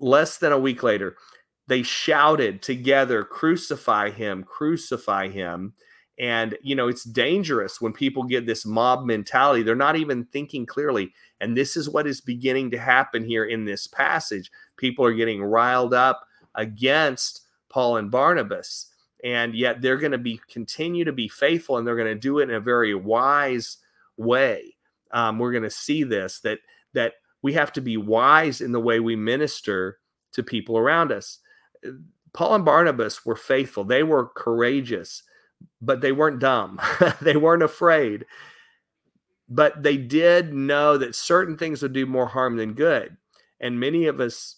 less 0.00 0.38
than 0.38 0.52
a 0.52 0.58
week 0.58 0.82
later, 0.82 1.16
they 1.68 1.82
shouted 1.82 2.62
together, 2.62 3.24
Crucify 3.24 4.10
him, 4.10 4.44
crucify 4.44 5.28
him. 5.28 5.74
And, 6.18 6.56
you 6.62 6.74
know, 6.74 6.88
it's 6.88 7.04
dangerous 7.04 7.80
when 7.80 7.92
people 7.92 8.22
get 8.22 8.46
this 8.46 8.64
mob 8.64 9.04
mentality. 9.04 9.62
They're 9.62 9.74
not 9.74 9.96
even 9.96 10.24
thinking 10.24 10.64
clearly. 10.64 11.12
And 11.40 11.54
this 11.54 11.76
is 11.76 11.90
what 11.90 12.06
is 12.06 12.20
beginning 12.22 12.70
to 12.70 12.78
happen 12.78 13.22
here 13.22 13.44
in 13.44 13.66
this 13.66 13.86
passage. 13.86 14.50
People 14.78 15.04
are 15.04 15.12
getting 15.12 15.42
riled 15.42 15.92
up 15.92 16.26
against 16.54 17.42
Paul 17.68 17.98
and 17.98 18.10
Barnabas. 18.10 18.86
And 19.24 19.54
yet 19.54 19.82
they're 19.82 19.98
going 19.98 20.12
to 20.12 20.18
be 20.18 20.40
continue 20.48 21.04
to 21.04 21.12
be 21.12 21.28
faithful 21.28 21.76
and 21.76 21.86
they're 21.86 21.96
going 21.96 22.06
to 22.06 22.14
do 22.14 22.38
it 22.38 22.48
in 22.48 22.54
a 22.54 22.60
very 22.60 22.94
wise 22.94 23.78
way. 24.16 24.75
Um, 25.16 25.38
we're 25.38 25.52
going 25.52 25.64
to 25.64 25.70
see 25.70 26.04
this 26.04 26.40
that 26.40 26.58
that 26.92 27.14
we 27.42 27.52
have 27.54 27.72
to 27.72 27.80
be 27.80 27.96
wise 27.96 28.60
in 28.60 28.72
the 28.72 28.80
way 28.80 29.00
we 29.00 29.16
minister 29.16 29.98
to 30.32 30.42
people 30.42 30.78
around 30.78 31.12
us. 31.12 31.38
Paul 32.32 32.54
and 32.54 32.64
Barnabas 32.64 33.24
were 33.24 33.36
faithful. 33.36 33.84
They 33.84 34.02
were 34.02 34.28
courageous 34.28 35.22
but 35.80 36.00
they 36.00 36.12
weren't 36.12 36.40
dumb. 36.40 36.80
they 37.20 37.36
weren't 37.36 37.62
afraid. 37.62 38.26
But 39.48 39.82
they 39.82 39.96
did 39.96 40.52
know 40.52 40.98
that 40.98 41.14
certain 41.14 41.56
things 41.56 41.82
would 41.82 41.92
do 41.92 42.06
more 42.06 42.26
harm 42.26 42.56
than 42.56 42.74
good. 42.74 43.16
And 43.60 43.78
many 43.78 44.06
of 44.06 44.20
us 44.20 44.56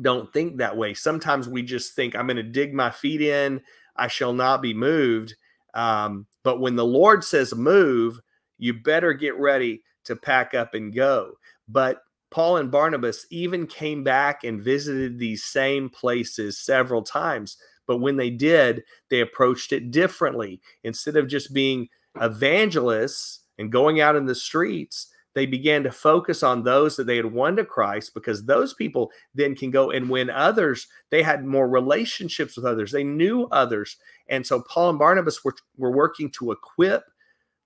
don't 0.00 0.32
think 0.32 0.58
that 0.58 0.76
way. 0.76 0.94
Sometimes 0.94 1.48
we 1.48 1.62
just 1.62 1.94
think, 1.94 2.14
I'm 2.14 2.26
going 2.26 2.36
to 2.36 2.42
dig 2.42 2.74
my 2.74 2.90
feet 2.90 3.22
in, 3.22 3.62
I 3.96 4.08
shall 4.08 4.32
not 4.32 4.62
be 4.62 4.74
moved. 4.74 5.34
Um, 5.74 6.26
but 6.42 6.60
when 6.60 6.76
the 6.76 6.84
Lord 6.84 7.24
says 7.24 7.54
move, 7.54 8.20
you 8.60 8.74
better 8.74 9.12
get 9.12 9.36
ready 9.38 9.82
to 10.04 10.16
pack 10.16 10.54
up 10.54 10.74
and 10.74 10.94
go. 10.94 11.32
But 11.68 12.02
Paul 12.30 12.58
and 12.58 12.70
Barnabas 12.70 13.26
even 13.30 13.66
came 13.66 14.04
back 14.04 14.44
and 14.44 14.62
visited 14.62 15.18
these 15.18 15.42
same 15.44 15.88
places 15.88 16.58
several 16.58 17.02
times 17.02 17.56
but 17.90 17.98
when 17.98 18.16
they 18.16 18.30
did, 18.30 18.84
they 19.08 19.18
approached 19.18 19.72
it 19.72 19.90
differently. 19.90 20.60
Instead 20.84 21.16
of 21.16 21.26
just 21.26 21.52
being 21.52 21.88
evangelists 22.20 23.40
and 23.58 23.72
going 23.72 24.00
out 24.00 24.14
in 24.14 24.26
the 24.26 24.34
streets, 24.36 25.08
they 25.34 25.44
began 25.44 25.82
to 25.82 25.90
focus 25.90 26.44
on 26.44 26.62
those 26.62 26.94
that 26.94 27.08
they 27.08 27.16
had 27.16 27.32
won 27.32 27.56
to 27.56 27.64
Christ 27.64 28.14
because 28.14 28.44
those 28.44 28.74
people 28.74 29.10
then 29.34 29.56
can 29.56 29.72
go 29.72 29.90
and 29.90 30.08
win 30.08 30.30
others. 30.30 30.86
They 31.10 31.24
had 31.24 31.44
more 31.44 31.68
relationships 31.68 32.56
with 32.56 32.64
others, 32.64 32.92
they 32.92 33.02
knew 33.02 33.48
others. 33.50 33.96
And 34.28 34.46
so 34.46 34.62
Paul 34.62 34.90
and 34.90 34.98
Barnabas 35.00 35.44
were, 35.44 35.56
were 35.76 35.90
working 35.90 36.30
to 36.38 36.52
equip 36.52 37.02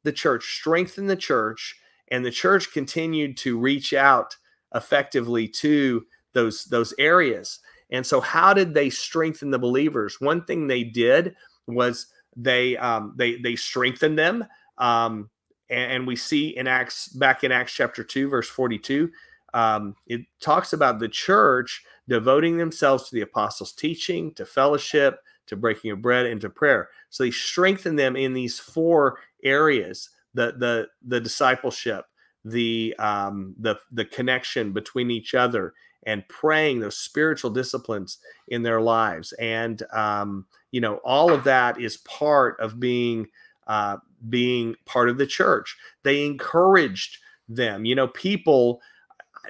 the 0.04 0.12
church, 0.12 0.56
strengthen 0.56 1.06
the 1.06 1.16
church, 1.16 1.76
and 2.08 2.24
the 2.24 2.30
church 2.30 2.72
continued 2.72 3.36
to 3.38 3.58
reach 3.58 3.92
out 3.92 4.36
effectively 4.74 5.48
to 5.48 6.04
those, 6.32 6.64
those 6.66 6.94
areas. 6.98 7.60
And 7.90 8.06
so, 8.06 8.20
how 8.20 8.54
did 8.54 8.74
they 8.74 8.90
strengthen 8.90 9.50
the 9.50 9.58
believers? 9.58 10.20
One 10.20 10.44
thing 10.44 10.66
they 10.66 10.84
did 10.84 11.34
was 11.66 12.06
they 12.36 12.76
um, 12.76 13.14
they 13.16 13.36
they 13.36 13.56
strengthened 13.56 14.18
them. 14.18 14.44
Um, 14.78 15.30
and, 15.70 15.92
and, 15.92 16.06
we 16.06 16.16
see 16.16 16.48
in 16.48 16.66
Acts 16.66 17.08
back 17.08 17.44
in 17.44 17.52
Acts 17.52 17.72
chapter 17.72 18.02
two, 18.02 18.28
verse 18.28 18.48
forty 18.48 18.78
two, 18.78 19.10
um, 19.52 19.94
it 20.06 20.22
talks 20.40 20.72
about 20.72 20.98
the 20.98 21.08
church 21.08 21.84
devoting 22.08 22.58
themselves 22.58 23.08
to 23.08 23.14
the 23.14 23.22
apostles' 23.22 23.72
teaching, 23.72 24.34
to 24.34 24.44
fellowship, 24.44 25.20
to 25.46 25.56
breaking 25.56 25.90
of 25.90 26.02
bread, 26.02 26.26
and 26.26 26.40
to 26.40 26.50
prayer. 26.50 26.88
So 27.10 27.22
they 27.22 27.30
strengthen 27.30 27.96
them 27.96 28.16
in 28.16 28.32
these 28.32 28.58
four 28.58 29.20
areas: 29.44 30.10
the 30.34 30.54
the 30.58 30.88
the 31.06 31.20
discipleship, 31.20 32.04
the 32.44 32.94
um, 32.98 33.54
the 33.58 33.76
the 33.92 34.04
connection 34.04 34.72
between 34.72 35.10
each 35.10 35.34
other, 35.34 35.72
and 36.06 36.26
praying 36.28 36.80
those 36.80 36.96
spiritual 36.96 37.50
disciplines 37.50 38.18
in 38.48 38.62
their 38.62 38.80
lives. 38.80 39.32
And 39.34 39.82
um, 39.92 40.46
you 40.70 40.80
know, 40.80 40.96
all 41.04 41.32
of 41.32 41.44
that 41.44 41.80
is 41.80 41.98
part 41.98 42.58
of 42.60 42.80
being 42.80 43.28
uh, 43.66 43.98
being 44.28 44.74
part 44.84 45.08
of 45.08 45.18
the 45.18 45.26
church. 45.26 45.76
They 46.02 46.24
encouraged 46.24 47.18
them. 47.48 47.84
You 47.84 47.94
know, 47.94 48.08
people 48.08 48.80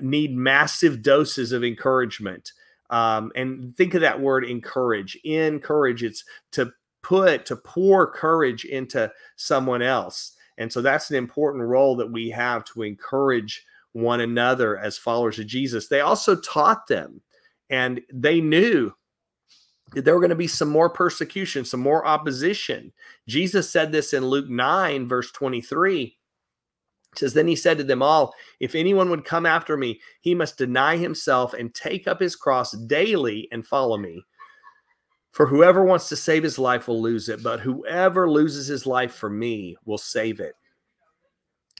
need 0.00 0.36
massive 0.36 1.02
doses 1.02 1.52
of 1.52 1.64
encouragement. 1.64 2.52
Um, 2.90 3.32
and 3.34 3.76
think 3.76 3.94
of 3.94 4.02
that 4.02 4.20
word 4.20 4.44
encourage. 4.44 5.16
Encourage, 5.24 6.02
it's 6.02 6.24
to 6.52 6.72
put, 7.04 7.46
to 7.46 7.56
pour 7.56 8.10
courage 8.10 8.64
into 8.64 9.12
someone 9.36 9.82
else. 9.82 10.32
And 10.58 10.72
so 10.72 10.82
that's 10.82 11.10
an 11.10 11.16
important 11.16 11.64
role 11.64 11.94
that 11.96 12.10
we 12.10 12.30
have 12.30 12.64
to 12.66 12.82
encourage 12.82 13.64
one 13.92 14.22
another 14.22 14.78
as 14.78 14.98
followers 14.98 15.38
of 15.38 15.46
Jesus. 15.46 15.86
They 15.86 16.00
also 16.00 16.34
taught 16.34 16.86
them, 16.88 17.20
and 17.70 18.00
they 18.12 18.40
knew 18.40 18.92
that 19.94 20.04
there 20.04 20.14
were 20.14 20.20
going 20.20 20.30
to 20.30 20.34
be 20.34 20.48
some 20.48 20.70
more 20.70 20.90
persecution, 20.90 21.64
some 21.64 21.80
more 21.80 22.04
opposition. 22.04 22.92
Jesus 23.28 23.70
said 23.70 23.92
this 23.92 24.12
in 24.12 24.26
Luke 24.26 24.48
9, 24.48 25.06
verse 25.06 25.30
23 25.30 26.16
says, 27.18 27.34
Then 27.34 27.46
he 27.46 27.56
said 27.56 27.78
to 27.78 27.84
them 27.84 28.02
all, 28.02 28.34
If 28.60 28.74
anyone 28.74 29.10
would 29.10 29.24
come 29.24 29.46
after 29.46 29.76
me, 29.76 30.00
he 30.20 30.34
must 30.34 30.58
deny 30.58 30.96
himself 30.96 31.54
and 31.54 31.74
take 31.74 32.08
up 32.08 32.20
his 32.20 32.36
cross 32.36 32.72
daily 32.72 33.48
and 33.52 33.66
follow 33.66 33.96
me. 33.96 34.24
For 35.34 35.46
whoever 35.46 35.84
wants 35.84 36.08
to 36.10 36.16
save 36.16 36.44
his 36.44 36.60
life 36.60 36.86
will 36.86 37.02
lose 37.02 37.28
it, 37.28 37.42
but 37.42 37.58
whoever 37.58 38.30
loses 38.30 38.68
his 38.68 38.86
life 38.86 39.12
for 39.12 39.28
me 39.28 39.76
will 39.84 39.98
save 39.98 40.38
it. 40.38 40.54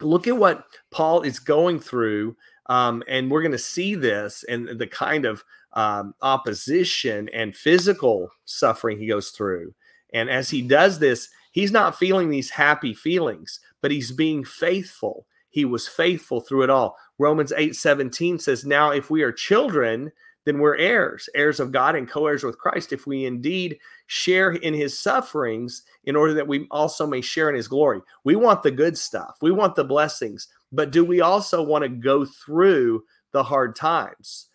Look 0.01 0.27
at 0.27 0.37
what 0.37 0.65
Paul 0.91 1.23
is 1.23 1.39
going 1.39 1.79
through, 1.79 2.37
um, 2.67 3.05
and 3.07 3.31
we're 3.31 3.43
going 3.43 3.53
to 3.53 3.59
see 3.59 3.95
this 3.95 4.45
and 4.49 4.77
the 4.77 4.89
kind 4.89 5.25
of 5.25 5.45
um, 5.75 6.17
opposition 6.21 7.29
and 7.33 7.55
physical 7.55 8.29
suffering 8.45 8.99
he 8.99 9.07
goes 9.07 9.31
through. 9.31 9.73
And 10.13 10.29
as 10.29 10.51
he 10.51 10.61
does 10.61 10.99
this, 10.99 11.29
he's 11.53 11.71
not 11.71 11.97
feeling 11.97 12.31
these 12.31 12.51
happy 12.51 12.93
feelings, 12.93 13.61
but 13.81 13.93
he's 13.93 14.11
being 14.11 14.43
faithful. 14.43 15.27
He 15.51 15.65
was 15.65 15.87
faithful 15.87 16.41
through 16.41 16.65
it 16.65 16.71
all. 16.71 16.97
Romans 17.21 17.53
8 17.57 17.77
17 17.77 18.41
says, 18.41 18.65
Now 18.65 18.91
if 18.91 19.11
we 19.11 19.23
are 19.23 19.31
children, 19.31 20.11
then 20.45 20.59
we're 20.59 20.77
heirs, 20.77 21.29
heirs 21.35 21.61
of 21.61 21.73
God 21.73 21.97
and 21.97 22.09
co 22.09 22.27
heirs 22.27 22.45
with 22.45 22.59
Christ, 22.59 22.93
if 22.93 23.07
we 23.07 23.25
indeed 23.25 23.79
share 24.07 24.53
in 24.53 24.75
his 24.75 24.99
sufferings, 24.99 25.83
in 26.05 26.17
order 26.17 26.35
that 26.35 26.49
we 26.49 26.67
also 26.71 27.07
may 27.07 27.21
share 27.21 27.49
in 27.49 27.55
his 27.55 27.69
glory. 27.69 28.01
We 28.25 28.37
want 28.37 28.63
the 28.63 28.71
good 28.71 28.97
stuff, 28.97 29.37
we 29.41 29.51
want 29.51 29.75
the 29.75 29.85
blessings, 29.85 30.49
but 30.73 30.91
do 30.91 31.05
we 31.05 31.21
also 31.21 31.63
want 31.63 31.83
to 31.83 31.89
go 31.89 32.25
through 32.25 33.05
the 33.33 33.43
hard 33.43 33.77
times? 33.77 34.49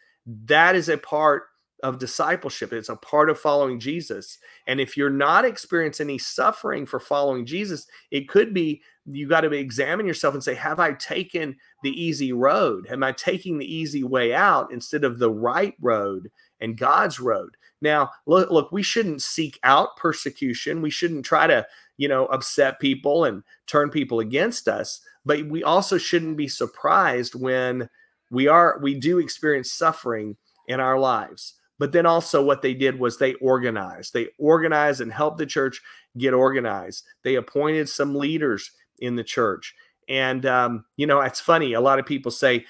That 0.46 0.76
is 0.76 0.90
a 0.90 0.98
part 0.98 1.44
of 1.84 2.00
discipleship. 2.00 2.74
It's 2.74 2.90
a 2.90 2.96
part 2.96 3.30
of 3.30 3.40
following 3.40 3.80
Jesus. 3.80 4.38
And 4.68 4.80
if 4.80 4.98
you're 4.98 5.10
not 5.10 5.46
experiencing 5.46 6.08
any 6.08 6.18
suffering 6.18 6.86
for 6.86 7.00
following 7.00 7.46
Jesus, 7.46 7.88
it 8.12 8.28
could 8.28 8.54
be 8.54 8.82
you 9.06 9.28
got 9.28 9.42
to 9.42 9.52
examine 9.52 10.06
yourself 10.06 10.34
and 10.34 10.44
say, 10.44 10.54
Have 10.56 10.80
I 10.80 10.94
taken 10.94 11.56
the 11.84 11.92
easy 11.92 12.32
road? 12.32 12.88
Am 12.90 13.04
I 13.04 13.12
taking 13.12 13.58
the 13.58 13.74
easy 13.74 14.04
way 14.04 14.34
out 14.34 14.72
instead 14.72 15.04
of 15.04 15.20
the 15.20 15.32
right 15.32 15.74
road 15.82 16.30
and 16.60 16.78
God's 16.78 17.20
road? 17.20 17.56
Now, 17.82 18.12
look, 18.26 18.52
look, 18.52 18.72
we 18.72 18.84
shouldn't 18.84 19.22
seek 19.22 19.60
out 19.64 19.96
persecution. 19.98 20.82
We 20.82 20.90
shouldn't 20.90 21.26
try 21.26 21.48
to, 21.48 21.66
you 21.98 22.08
know, 22.08 22.26
upset 22.28 22.80
people 22.80 23.24
and 23.24 23.44
turn 23.68 23.90
people 23.90 24.20
against 24.20 24.68
us. 24.68 25.02
But 25.26 25.48
we 25.48 25.64
also 25.64 25.98
shouldn't 25.98 26.38
be 26.38 26.48
surprised 26.48 27.36
when 27.36 27.90
we 28.32 28.48
are 28.48 28.80
we 28.82 29.00
do 29.00 29.18
experience 29.18 29.72
suffering 29.72 30.38
in 30.68 30.80
our 30.80 31.00
lives 31.00 31.56
but 31.80 31.94
then 31.94 32.06
also, 32.06 32.44
what 32.44 32.62
they 32.62 32.74
did 32.74 33.00
was 33.00 33.18
they 33.18 33.34
organized. 33.36 34.14
They 34.14 34.28
organized 34.38 35.00
and 35.00 35.12
helped 35.12 35.38
the 35.38 35.46
church 35.46 35.82
get 36.18 36.34
organized. 36.34 37.06
They 37.24 37.36
appointed 37.36 37.88
some 37.88 38.14
leaders 38.14 38.72
in 39.00 39.16
the 39.16 39.24
church. 39.24 39.74
And, 40.10 40.46
um, 40.46 40.86
you 40.98 41.08
know, 41.08 41.22
it's 41.22 41.40
funny. 41.40 41.74
A 41.74 41.82
lot 41.82 42.00
of 42.00 42.06
people 42.06 42.32
say, 42.32 42.66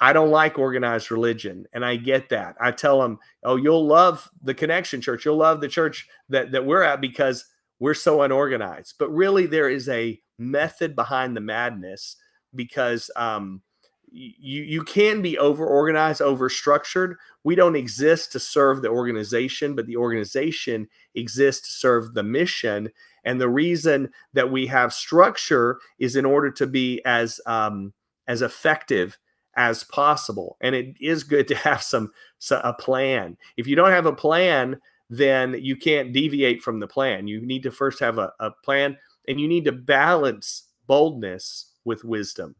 I 0.00 0.12
don't 0.12 0.30
like 0.30 0.58
organized 0.58 1.10
religion. 1.10 1.66
And 1.74 1.84
I 1.84 1.96
get 1.96 2.30
that. 2.30 2.56
I 2.60 2.70
tell 2.70 3.00
them, 3.00 3.18
oh, 3.42 3.56
you'll 3.56 3.86
love 3.86 4.28
the 4.42 4.54
connection 4.54 5.00
church. 5.00 5.24
You'll 5.24 5.36
love 5.36 5.60
the 5.60 5.68
church 5.68 6.08
that, 6.30 6.52
that 6.52 6.64
we're 6.64 6.82
at 6.82 7.00
because 7.00 7.44
we're 7.78 7.94
so 7.94 8.22
unorganized. 8.22 8.94
But 8.98 9.10
really, 9.10 9.46
there 9.46 9.68
is 9.68 9.88
a 9.88 10.18
method 10.38 10.96
behind 10.96 11.36
the 11.36 11.40
madness 11.40 12.16
because 12.54 13.10
um, 13.16 13.60
you 14.16 14.62
you 14.62 14.82
can 14.82 15.20
be 15.20 15.36
over 15.38 15.66
organized 15.66 16.22
over 16.22 16.48
structured 16.48 17.16
we 17.44 17.54
don't 17.54 17.76
exist 17.76 18.32
to 18.32 18.40
serve 18.40 18.80
the 18.80 18.88
organization 18.88 19.74
but 19.74 19.86
the 19.86 19.96
organization 19.96 20.88
exists 21.14 21.66
to 21.68 21.72
serve 21.72 22.14
the 22.14 22.22
mission. 22.22 22.90
And 23.24 23.40
the 23.40 23.48
reason 23.48 24.10
that 24.34 24.50
we 24.50 24.66
have 24.68 24.92
structure 24.92 25.78
is 25.98 26.16
in 26.16 26.24
order 26.24 26.50
to 26.52 26.66
be 26.66 27.02
as 27.04 27.40
um, 27.46 27.92
as 28.28 28.42
effective 28.42 29.18
as 29.56 29.84
possible. 29.84 30.56
And 30.60 30.74
it 30.74 30.96
is 31.00 31.24
good 31.24 31.48
to 31.48 31.54
have 31.56 31.82
some 31.82 32.12
a 32.50 32.72
plan. 32.72 33.36
If 33.56 33.66
you 33.66 33.76
don't 33.76 33.90
have 33.90 34.06
a 34.06 34.12
plan 34.12 34.80
then 35.08 35.54
you 35.60 35.76
can't 35.76 36.12
deviate 36.12 36.60
from 36.60 36.80
the 36.80 36.86
plan. 36.88 37.28
You 37.28 37.40
need 37.40 37.62
to 37.62 37.70
first 37.70 38.00
have 38.00 38.18
a, 38.18 38.32
a 38.40 38.50
plan 38.64 38.96
and 39.28 39.40
you 39.40 39.46
need 39.46 39.64
to 39.66 39.72
balance 39.72 40.64
boldness 40.88 41.66
with 41.84 42.02
wisdom 42.02 42.56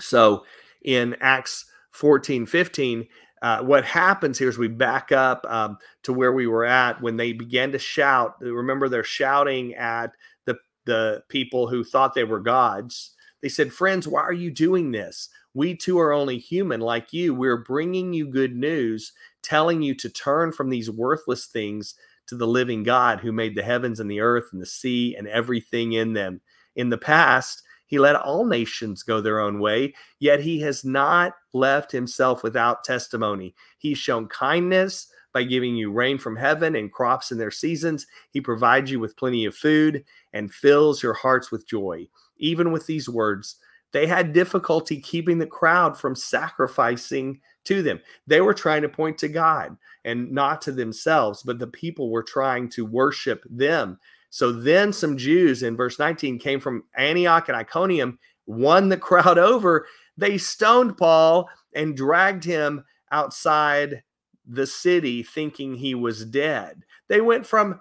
so 0.00 0.44
in 0.82 1.16
Acts 1.20 1.64
14, 1.92 2.46
15, 2.46 3.06
uh, 3.40 3.62
what 3.62 3.84
happens 3.84 4.38
here 4.38 4.48
is 4.48 4.58
we 4.58 4.68
back 4.68 5.12
up 5.12 5.44
um, 5.48 5.78
to 6.02 6.12
where 6.12 6.32
we 6.32 6.46
were 6.46 6.64
at 6.64 7.00
when 7.00 7.16
they 7.16 7.32
began 7.32 7.72
to 7.72 7.78
shout. 7.78 8.34
Remember, 8.40 8.88
they're 8.88 9.04
shouting 9.04 9.74
at 9.74 10.12
the, 10.44 10.56
the 10.86 11.22
people 11.28 11.68
who 11.68 11.84
thought 11.84 12.14
they 12.14 12.24
were 12.24 12.40
gods. 12.40 13.14
They 13.42 13.48
said, 13.48 13.72
Friends, 13.72 14.08
why 14.08 14.22
are 14.22 14.32
you 14.32 14.50
doing 14.50 14.90
this? 14.90 15.28
We 15.54 15.76
too 15.76 15.98
are 15.98 16.12
only 16.12 16.38
human 16.38 16.80
like 16.80 17.12
you. 17.12 17.34
We're 17.34 17.62
bringing 17.62 18.12
you 18.12 18.28
good 18.28 18.56
news, 18.56 19.12
telling 19.42 19.82
you 19.82 19.94
to 19.96 20.08
turn 20.08 20.52
from 20.52 20.70
these 20.70 20.90
worthless 20.90 21.46
things 21.46 21.94
to 22.26 22.36
the 22.36 22.46
living 22.46 22.82
God 22.82 23.20
who 23.20 23.32
made 23.32 23.54
the 23.54 23.62
heavens 23.62 24.00
and 24.00 24.10
the 24.10 24.20
earth 24.20 24.48
and 24.52 24.60
the 24.60 24.66
sea 24.66 25.14
and 25.16 25.26
everything 25.26 25.92
in 25.92 26.12
them. 26.12 26.40
In 26.76 26.90
the 26.90 26.98
past, 26.98 27.62
he 27.88 27.98
let 27.98 28.16
all 28.16 28.44
nations 28.44 29.02
go 29.02 29.20
their 29.20 29.40
own 29.40 29.58
way, 29.58 29.94
yet 30.20 30.40
he 30.40 30.60
has 30.60 30.84
not 30.84 31.32
left 31.52 31.90
himself 31.90 32.42
without 32.42 32.84
testimony. 32.84 33.54
He's 33.78 33.98
shown 33.98 34.28
kindness 34.28 35.10
by 35.32 35.42
giving 35.42 35.74
you 35.74 35.90
rain 35.90 36.18
from 36.18 36.36
heaven 36.36 36.76
and 36.76 36.92
crops 36.92 37.32
in 37.32 37.38
their 37.38 37.50
seasons. 37.50 38.06
He 38.30 38.40
provides 38.40 38.90
you 38.90 39.00
with 39.00 39.16
plenty 39.16 39.46
of 39.46 39.56
food 39.56 40.04
and 40.32 40.52
fills 40.52 41.02
your 41.02 41.14
hearts 41.14 41.50
with 41.50 41.66
joy. 41.66 42.06
Even 42.36 42.72
with 42.72 42.86
these 42.86 43.08
words, 43.08 43.56
they 43.92 44.06
had 44.06 44.34
difficulty 44.34 45.00
keeping 45.00 45.38
the 45.38 45.46
crowd 45.46 45.98
from 45.98 46.14
sacrificing 46.14 47.40
to 47.64 47.82
them. 47.82 48.00
They 48.26 48.42
were 48.42 48.54
trying 48.54 48.82
to 48.82 48.88
point 48.88 49.16
to 49.18 49.28
God 49.28 49.76
and 50.04 50.30
not 50.30 50.60
to 50.62 50.72
themselves, 50.72 51.42
but 51.42 51.58
the 51.58 51.66
people 51.66 52.10
were 52.10 52.22
trying 52.22 52.68
to 52.70 52.84
worship 52.84 53.42
them. 53.48 53.98
So 54.30 54.52
then 54.52 54.92
some 54.92 55.16
Jews 55.16 55.62
in 55.62 55.76
verse 55.76 55.98
19 55.98 56.38
came 56.38 56.60
from 56.60 56.84
Antioch 56.96 57.48
and 57.48 57.56
Iconium, 57.56 58.18
won 58.46 58.88
the 58.88 58.96
crowd 58.96 59.38
over. 59.38 59.86
They 60.16 60.38
stoned 60.38 60.96
Paul 60.96 61.48
and 61.74 61.96
dragged 61.96 62.44
him 62.44 62.84
outside 63.10 64.02
the 64.46 64.66
city 64.66 65.22
thinking 65.22 65.74
he 65.74 65.94
was 65.94 66.24
dead. 66.24 66.82
They 67.08 67.20
went 67.20 67.46
from 67.46 67.80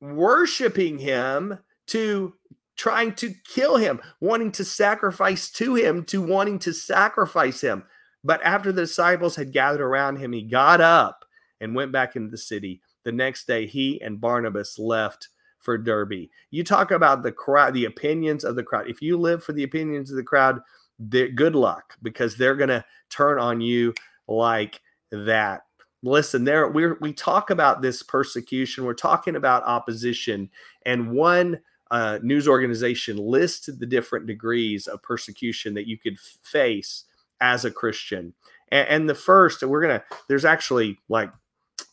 worshiping 0.00 0.98
him 0.98 1.58
to 1.88 2.34
trying 2.76 3.14
to 3.14 3.34
kill 3.44 3.76
him, 3.76 4.00
wanting 4.20 4.50
to 4.52 4.64
sacrifice 4.64 5.50
to 5.50 5.74
him, 5.74 6.02
to 6.04 6.22
wanting 6.22 6.58
to 6.58 6.72
sacrifice 6.72 7.60
him. 7.60 7.84
But 8.24 8.42
after 8.42 8.72
the 8.72 8.82
disciples 8.82 9.36
had 9.36 9.52
gathered 9.52 9.82
around 9.82 10.16
him, 10.16 10.32
he 10.32 10.42
got 10.42 10.80
up 10.80 11.24
and 11.60 11.74
went 11.74 11.92
back 11.92 12.16
into 12.16 12.30
the 12.30 12.38
city. 12.38 12.80
The 13.04 13.12
next 13.12 13.46
day, 13.46 13.66
he 13.66 14.00
and 14.02 14.20
Barnabas 14.20 14.78
left 14.78 15.28
for 15.58 15.78
Derbe. 15.78 16.28
You 16.50 16.64
talk 16.64 16.90
about 16.90 17.22
the 17.22 17.32
crowd, 17.32 17.74
the 17.74 17.84
opinions 17.84 18.44
of 18.44 18.56
the 18.56 18.62
crowd. 18.62 18.88
If 18.88 19.02
you 19.02 19.16
live 19.16 19.44
for 19.44 19.52
the 19.52 19.62
opinions 19.62 20.10
of 20.10 20.16
the 20.16 20.22
crowd, 20.22 20.60
good 21.08 21.54
luck 21.54 21.96
because 22.02 22.36
they're 22.36 22.56
going 22.56 22.68
to 22.68 22.84
turn 23.08 23.38
on 23.38 23.60
you 23.60 23.94
like 24.26 24.80
that. 25.10 25.62
Listen, 26.02 26.44
there 26.44 26.68
we 26.68 26.92
we 26.92 27.12
talk 27.12 27.50
about 27.50 27.82
this 27.82 28.02
persecution. 28.02 28.84
We're 28.84 28.94
talking 28.94 29.36
about 29.36 29.64
opposition, 29.64 30.48
and 30.86 31.10
one 31.12 31.60
uh, 31.90 32.18
news 32.22 32.48
organization 32.48 33.18
listed 33.18 33.78
the 33.78 33.86
different 33.86 34.26
degrees 34.26 34.86
of 34.86 35.02
persecution 35.02 35.74
that 35.74 35.86
you 35.86 35.98
could 35.98 36.18
face 36.18 37.04
as 37.42 37.66
a 37.66 37.70
Christian. 37.70 38.32
And, 38.72 38.88
and 38.88 39.08
the 39.10 39.14
first, 39.14 39.62
we're 39.62 39.82
gonna. 39.82 40.02
There's 40.26 40.46
actually 40.46 40.98
like 41.10 41.30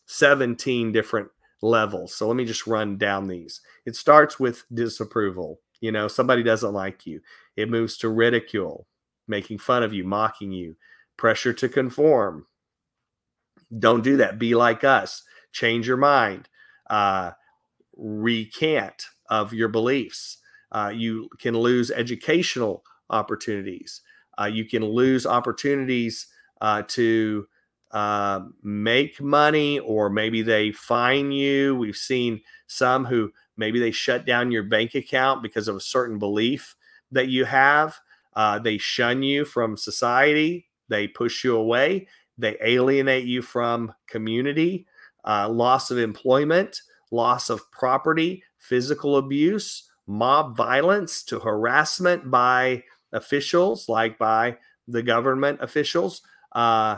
17 0.08 0.92
different 0.92 1.30
levels. 1.62 2.14
So 2.14 2.28
let 2.28 2.36
me 2.36 2.46
just 2.46 2.68
run 2.68 2.98
down 2.98 3.28
these. 3.28 3.62
It 3.86 3.96
starts 3.96 4.40
with 4.40 4.66
disapproval. 4.74 5.60
You 5.80 5.92
know, 5.92 6.08
somebody 6.08 6.44
doesn't 6.44 6.74
like 6.74 7.06
you. 7.06 7.22
It 7.56 7.70
moves 7.70 7.98
to 8.00 8.10
ridicule, 8.10 8.88
making 9.28 9.60
fun 9.60 9.84
of 9.84 9.94
you, 9.94 10.04
mocking 10.04 10.52
you, 10.52 10.76
pressure 11.18 11.54
to 11.54 11.70
conform. 11.70 12.46
Don't 13.78 14.04
do 14.04 14.18
that. 14.18 14.40
Be 14.40 14.56
like 14.56 14.84
us. 14.84 15.24
Change 15.52 15.88
your 15.88 15.98
mind. 15.98 16.50
Uh, 16.90 17.32
recant 17.96 19.08
of 19.30 19.54
your 19.54 19.68
beliefs. 19.68 20.38
Uh, 20.72 20.92
you 20.94 21.30
can 21.40 21.56
lose 21.58 21.92
educational 21.92 22.84
opportunities. 23.10 24.02
Uh, 24.40 24.46
you 24.46 24.66
can 24.66 24.84
lose 24.86 25.26
opportunities 25.26 26.28
uh, 26.62 26.84
to 26.88 27.48
uh, 27.92 28.42
make 28.64 29.22
money, 29.22 29.80
or 29.80 30.10
maybe 30.10 30.42
they 30.42 30.72
fine 30.72 31.32
you. 31.32 31.76
We've 31.76 31.96
seen 31.96 32.42
some 32.68 33.06
who 33.06 33.32
maybe 33.56 33.80
they 33.80 33.92
shut 33.92 34.26
down 34.26 34.52
your 34.52 34.64
bank 34.64 34.96
account 34.96 35.42
because 35.42 35.68
of 35.68 35.76
a 35.76 35.82
certain 35.82 36.20
belief 36.20 36.76
that 37.12 37.30
you 37.30 37.46
have. 37.46 37.98
Uh, 38.36 38.60
they 38.60 38.78
shun 38.78 39.24
you 39.24 39.46
from 39.46 39.78
society. 39.78 40.68
They 40.90 41.08
push 41.08 41.44
you 41.44 41.56
away. 41.56 42.08
They 42.38 42.58
alienate 42.62 43.26
you 43.26 43.42
from 43.42 43.94
community. 44.08 44.86
Uh, 45.26 45.50
loss 45.50 45.92
of 45.92 45.98
employment, 45.98 46.82
loss 47.12 47.50
of 47.50 47.70
property, 47.72 48.44
physical 48.60 49.18
abuse, 49.18 49.90
mob 50.06 50.56
violence 50.56 51.24
to 51.24 51.40
harassment 51.40 52.30
by 52.30 52.84
officials, 53.12 53.90
like 53.90 54.18
by 54.18 54.58
the 54.88 55.02
government 55.02 55.60
officials, 55.62 56.22
uh, 56.54 56.98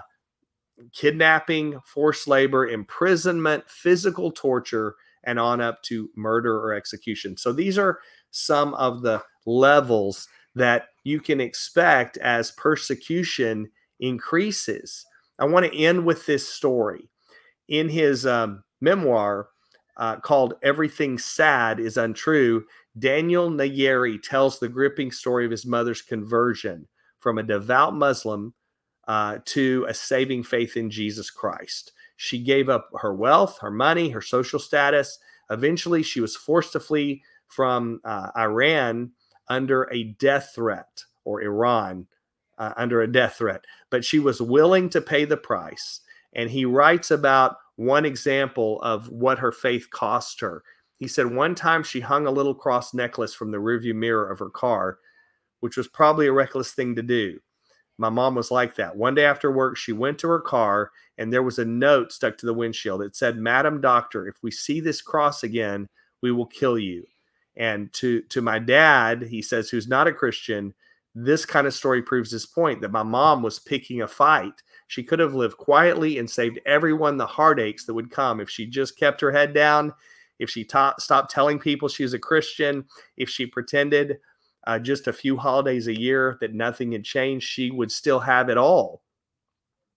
kidnapping, 0.94 1.80
forced 1.86 2.28
labor, 2.28 2.68
imprisonment, 2.68 3.70
physical 3.70 4.32
torture, 4.32 4.96
and 5.24 5.40
on 5.40 5.62
up 5.62 5.82
to 5.84 6.10
murder 6.16 6.58
or 6.58 6.74
execution. 6.74 7.38
So 7.38 7.52
these 7.52 7.78
are 7.78 8.00
some 8.32 8.74
of 8.76 9.02
the 9.02 9.22
levels 9.46 10.28
that 10.56 10.88
you 11.04 11.20
can 11.20 11.42
expect 11.42 12.18
as 12.18 12.52
persecution 12.52 13.70
increases. 14.00 15.06
I 15.40 15.46
want 15.46 15.66
to 15.66 15.78
end 15.78 16.06
with 16.06 16.26
this 16.26 16.48
story. 16.48 17.10
In 17.68 17.90
his 17.90 18.26
um, 18.26 18.64
memoir 18.82 19.50
uh, 19.98 20.18
called 20.18 20.56
Everything 20.64 21.18
Sad 21.18 21.80
is 21.80 21.98
Untrue, 21.98 22.64
Daniel 22.98 23.50
Nayeri 23.50 24.22
tells 24.22 24.60
the 24.60 24.70
gripping 24.70 25.12
story 25.12 25.46
of 25.46 25.52
his 25.52 25.66
mother's 25.66 26.02
conversion 26.02 26.88
from 27.20 27.38
a 27.38 27.44
devout 27.44 27.94
Muslim 27.94 28.54
uh, 29.10 29.40
to 29.44 29.88
a 29.90 29.94
saving 29.94 30.44
faith 30.44 30.78
in 30.78 30.88
Jesus 30.92 31.32
Christ. 31.32 31.94
She 32.16 32.38
gave 32.38 32.70
up 32.70 32.92
her 33.02 33.14
wealth, 33.14 33.58
her 33.60 33.72
money, 33.72 34.10
her 34.10 34.22
social 34.22 34.60
status. 34.60 35.18
Eventually, 35.50 36.04
she 36.04 36.22
was 36.22 36.36
forced 36.36 36.74
to 36.74 36.80
flee 36.80 37.24
from 37.48 38.02
uh, 38.06 38.30
Iran 38.38 39.12
under 39.48 39.92
a 39.92 40.04
death 40.04 40.52
threat, 40.54 41.06
or 41.26 41.42
Iran 41.42 42.06
uh, 42.60 42.74
under 42.78 43.02
a 43.02 43.12
death 43.12 43.38
threat. 43.38 43.66
But 43.90 44.06
she 44.06 44.20
was 44.20 44.44
willing 44.44 44.90
to 44.92 45.02
pay 45.02 45.26
the 45.26 45.38
price. 45.38 46.02
And 46.34 46.52
he 46.52 46.66
writes 46.66 47.10
about 47.10 47.58
one 47.78 48.06
example 48.06 48.80
of 48.84 49.10
what 49.10 49.40
her 49.40 49.52
faith 49.52 49.90
cost 49.90 50.40
her. 50.42 50.62
He 51.00 51.08
said 51.08 51.34
one 51.34 51.56
time 51.56 51.82
she 51.82 52.02
hung 52.02 52.28
a 52.28 52.32
little 52.32 52.54
cross 52.54 52.94
necklace 52.94 53.34
from 53.34 53.50
the 53.50 53.58
rearview 53.58 53.96
mirror 53.96 54.30
of 54.30 54.38
her 54.38 54.52
car, 54.52 55.00
which 55.62 55.78
was 55.78 55.88
probably 55.88 56.28
a 56.28 56.32
reckless 56.32 56.74
thing 56.74 56.96
to 56.96 57.02
do. 57.02 57.40
My 58.00 58.10
mom 58.10 58.34
was 58.34 58.50
like 58.50 58.76
that. 58.76 58.96
One 58.96 59.14
day 59.14 59.26
after 59.26 59.52
work, 59.52 59.76
she 59.76 59.92
went 59.92 60.20
to 60.20 60.30
her 60.30 60.40
car 60.40 60.92
and 61.18 61.34
there 61.34 61.44
was 61.44 61.60
a 61.60 61.66
note 61.66 62.14
stuck 62.14 62.38
to 62.38 62.46
the 62.46 62.54
windshield. 62.54 63.02
It 63.02 63.14
said, 63.14 63.38
Madam 63.38 63.82
Doctor, 63.82 64.26
if 64.26 64.38
we 64.42 64.52
see 64.52 64.80
this 64.80 65.02
cross 65.02 65.44
again, 65.44 65.90
we 66.22 66.32
will 66.32 66.46
kill 66.46 66.80
you. 66.80 67.06
And 67.58 67.92
to, 67.94 68.22
to 68.22 68.42
my 68.42 68.58
dad, 68.58 69.24
he 69.24 69.42
says, 69.42 69.70
who's 69.70 69.90
not 69.90 70.08
a 70.08 70.14
Christian, 70.14 70.74
this 71.14 71.46
kind 71.46 71.68
of 71.68 71.74
story 71.74 72.02
proves 72.02 72.32
his 72.32 72.46
point 72.46 72.80
that 72.80 72.92
my 72.92 73.04
mom 73.04 73.44
was 73.44 73.60
picking 73.60 74.02
a 74.02 74.08
fight. 74.08 74.64
She 74.88 75.04
could 75.04 75.20
have 75.20 75.36
lived 75.36 75.58
quietly 75.58 76.20
and 76.20 76.30
saved 76.30 76.62
everyone 76.66 77.18
the 77.18 77.26
heartaches 77.26 77.86
that 77.86 77.94
would 77.94 78.12
come 78.12 78.40
if 78.40 78.50
she 78.50 78.66
just 78.66 78.98
kept 78.98 79.20
her 79.20 79.34
head 79.34 79.54
down, 79.54 79.94
if 80.40 80.50
she 80.50 80.64
ta- 80.64 80.96
stopped 81.00 81.32
telling 81.32 81.60
people 81.60 81.90
she 81.90 82.04
was 82.04 82.14
a 82.14 82.20
Christian, 82.20 82.86
if 83.18 83.30
she 83.30 83.46
pretended 83.46 84.20
uh, 84.70 84.78
just 84.78 85.08
a 85.08 85.14
few 85.14 85.36
holidays 85.36 85.88
a 85.88 86.00
year 86.00 86.38
that 86.42 86.54
nothing 86.54 86.92
had 86.92 87.04
changed, 87.04 87.48
she 87.48 87.72
would 87.72 87.92
still 87.92 88.20
have 88.20 88.50
it 88.50 88.58
all. 88.58 89.02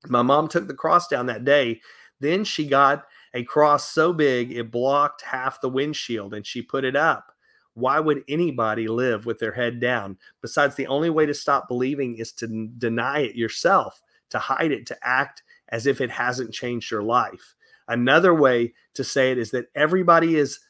My 0.06 0.22
mom 0.22 0.48
took 0.48 0.66
the 0.66 0.72
cross 0.72 1.08
down 1.08 1.26
that 1.26 1.44
day. 1.44 1.82
Then 2.20 2.42
she 2.42 2.66
got 2.66 3.04
a 3.34 3.44
cross 3.44 3.90
so 3.90 4.14
big 4.14 4.50
it 4.50 4.70
blocked 4.70 5.20
half 5.20 5.60
the 5.60 5.68
windshield 5.68 6.32
and 6.32 6.46
she 6.46 6.62
put 6.62 6.84
it 6.84 6.96
up. 6.96 7.32
Why 7.74 8.00
would 8.00 8.24
anybody 8.28 8.88
live 8.88 9.26
with 9.26 9.38
their 9.38 9.52
head 9.52 9.78
down? 9.78 10.16
Besides, 10.40 10.74
the 10.74 10.86
only 10.86 11.10
way 11.10 11.26
to 11.26 11.34
stop 11.34 11.68
believing 11.68 12.16
is 12.16 12.32
to 12.32 12.68
deny 12.78 13.18
it 13.18 13.34
yourself, 13.34 14.00
to 14.30 14.38
hide 14.38 14.72
it, 14.72 14.86
to 14.86 14.96
act 15.02 15.42
as 15.68 15.86
if 15.86 16.00
it 16.00 16.10
hasn't 16.10 16.54
changed 16.54 16.90
your 16.90 17.02
life. 17.02 17.54
Another 17.88 18.34
way 18.34 18.72
to 18.94 19.04
say 19.04 19.32
it 19.32 19.38
is 19.38 19.50
that 19.50 19.66
everybody 19.74 20.36
is 20.36 20.60